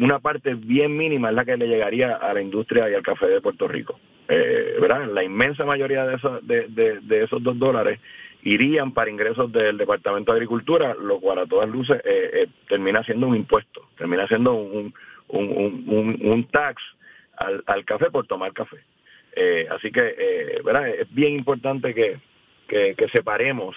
[0.00, 3.26] una parte bien mínima es la que le llegaría a la industria y al café
[3.26, 3.98] de Puerto Rico.
[4.28, 5.06] Eh, ¿verdad?
[5.12, 8.00] La inmensa mayoría de esos, de, de, de, esos dos dólares
[8.44, 13.02] irían para ingresos del Departamento de Agricultura, lo cual a todas luces eh, eh, termina
[13.02, 16.82] siendo un impuesto, termina siendo un, tax
[17.36, 18.78] al, café por tomar café.
[19.34, 20.88] Eh, así que, eh, ¿verdad?
[20.88, 22.20] Es bien importante que,
[23.12, 23.76] separemos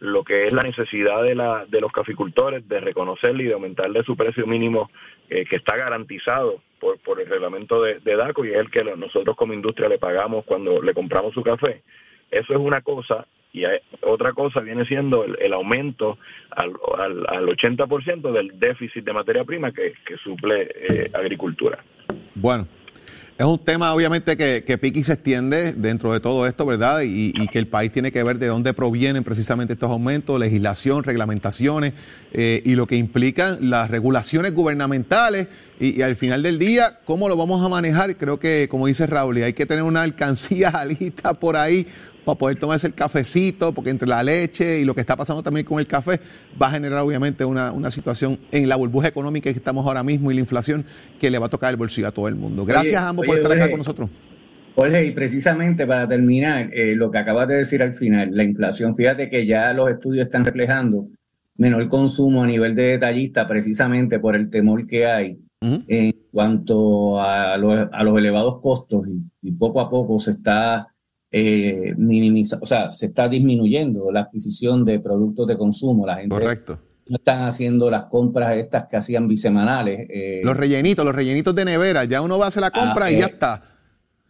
[0.00, 4.02] lo que es la necesidad de, la, de los caficultores de reconocerle y de aumentarle
[4.04, 4.90] su precio mínimo
[5.28, 8.84] eh, que está garantizado por, por el reglamento de, de, DACO y es el que
[8.84, 11.82] nosotros como industria le pagamos cuando le compramos su café.
[12.30, 16.18] Eso es una cosa y hay, otra cosa viene siendo el, el aumento
[16.50, 21.82] al, al, al 80% del déficit de materia prima que, que suple eh, agricultura.
[22.34, 22.68] Bueno,
[23.38, 27.02] es un tema obviamente que, que pique y se extiende dentro de todo esto, ¿verdad?
[27.02, 31.04] Y, y, que el país tiene que ver de dónde provienen precisamente estos aumentos, legislación,
[31.04, 31.92] reglamentaciones
[32.32, 35.46] eh, y lo que implican las regulaciones gubernamentales
[35.78, 38.16] y, y, al final del día, cómo lo vamos a manejar.
[38.16, 41.86] Creo que, como dice Raúl, hay que tener una alcancía lista por ahí
[42.28, 45.64] para poder tomarse el cafecito, porque entre la leche y lo que está pasando también
[45.64, 46.20] con el café
[46.60, 50.30] va a generar obviamente una, una situación en la burbuja económica que estamos ahora mismo
[50.30, 50.84] y la inflación
[51.18, 52.66] que le va a tocar el bolsillo a todo el mundo.
[52.66, 54.10] Gracias oye, a ambos oye, por estar acá con nosotros.
[54.74, 58.94] Jorge, y precisamente para terminar, eh, lo que acabas de decir al final, la inflación,
[58.94, 61.08] fíjate que ya los estudios están reflejando
[61.56, 65.84] menor consumo a nivel de detallista precisamente por el temor que hay uh -huh.
[65.88, 70.88] en cuanto a los, a los elevados costos y, y poco a poco se está
[71.30, 76.06] eh, minimiza, o sea, se está disminuyendo la adquisición de productos de consumo.
[76.06, 76.78] La gente Correcto.
[77.06, 80.06] no están haciendo las compras estas que hacían bisemanales.
[80.08, 83.12] Eh, los rellenitos, los rellenitos de nevera, ya uno va a hacer la compra ah,
[83.12, 83.62] y ya eh, está.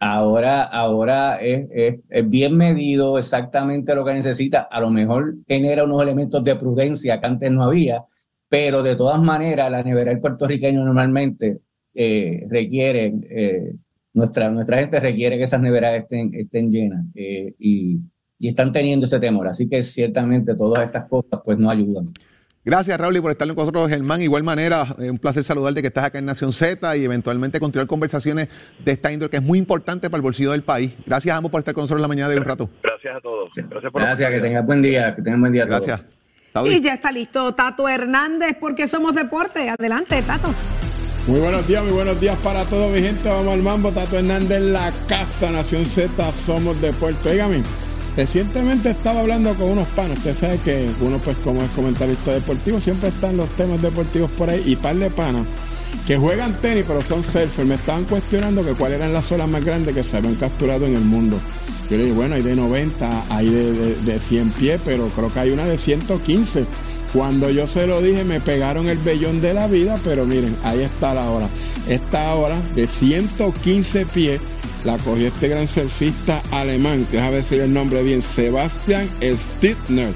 [0.01, 4.61] Ahora, ahora es, es, es, bien medido exactamente lo que necesita.
[4.61, 8.05] A lo mejor genera unos elementos de prudencia que antes no había,
[8.47, 11.59] pero de todas maneras la nevera del puertorriqueño normalmente
[11.93, 13.13] eh, requiere
[14.13, 17.99] nuestra, nuestra gente requiere que esas neveras estén, estén llenas eh, y,
[18.37, 19.47] y, están teniendo ese temor.
[19.47, 22.11] Así que ciertamente todas estas cosas pues no ayudan.
[22.65, 24.21] Gracias, Raúl, y por estar con nosotros, Germán.
[24.21, 27.87] Igual manera, eh, un placer saludarte que estás acá en Nación Z y eventualmente continuar
[27.87, 28.49] conversaciones
[28.83, 30.93] de esta índole que es muy importante para el bolsillo del país.
[31.05, 32.69] Gracias a ambos por estar con nosotros en la mañana de un rato.
[32.83, 33.49] Gracias a todos.
[33.55, 35.15] Gracias, por Gracias que tengas buen día.
[35.15, 35.65] Que tengan buen día.
[35.65, 36.01] Gracias.
[36.65, 39.69] Y ya está listo Tato Hernández porque somos deporte.
[39.69, 40.53] Adelante, Tato.
[41.27, 43.29] Muy buenos días, muy buenos días para todos, mi gente.
[43.29, 43.91] Vamos al mambo.
[43.91, 47.29] Tato Hernández la casa, Nación Z, somos de Puerto.
[47.29, 47.61] Dígame,
[48.17, 50.17] recientemente estaba hablando con unos panos.
[50.17, 54.49] Usted sabe que uno, pues, como es comentarista deportivo, siempre están los temas deportivos por
[54.49, 55.45] ahí y par de panos
[56.07, 57.67] que juegan tenis, pero son surfers.
[57.67, 60.95] Me estaban cuestionando que cuáles eran las olas más grandes que se habían capturado en
[60.95, 61.39] el mundo.
[61.89, 65.31] Yo le dije, bueno, hay de 90, hay de, de, de 100 pies, pero creo
[65.31, 66.65] que hay una de 115.
[67.13, 70.81] Cuando yo se lo dije, me pegaron el vellón de la vida, pero miren, ahí
[70.81, 71.49] está la hora.
[71.87, 74.39] Esta hora de 115 pies
[74.85, 80.13] la cogió este gran surfista alemán, que déjame decir el nombre bien, Sebastian Stittner.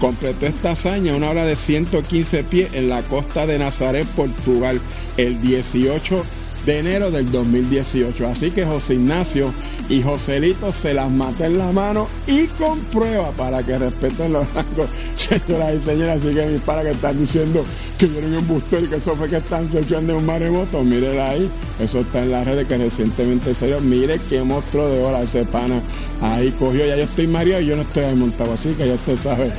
[0.00, 4.80] Completó esta hazaña, una hora de 115 pies en la costa de Nazaret, Portugal,
[5.18, 6.24] el 18
[6.66, 8.26] de enero del 2018.
[8.26, 9.52] Así que José Ignacio
[9.88, 14.52] y Joselito se las maté en la mano y con prueba para que respeten los
[14.52, 16.22] rangos, señoras y señores.
[16.22, 17.64] Así que mis para que están diciendo
[17.98, 21.50] que yo un booster y que eso fue que están surfeando un maremoto, mírenla ahí.
[21.80, 23.80] Eso está en las redes que recientemente dio.
[23.80, 25.80] Mire qué monstruo de hora ese pana
[26.20, 26.86] ahí cogió.
[26.86, 29.52] Ya yo estoy mareado y yo no estoy ahí montado, así que ya usted sabe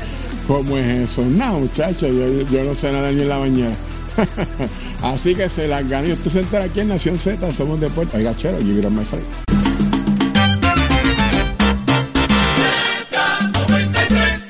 [0.48, 1.24] cómo es eso.
[1.26, 3.76] No, muchachos, yo, yo no sé nada ni en la mañana.
[5.02, 6.14] Así que se las ganó.
[6.14, 8.18] Usted se aquí en Nación Z, somos de Puerto.
[8.18, 9.51] Oiga, chero, you get on my.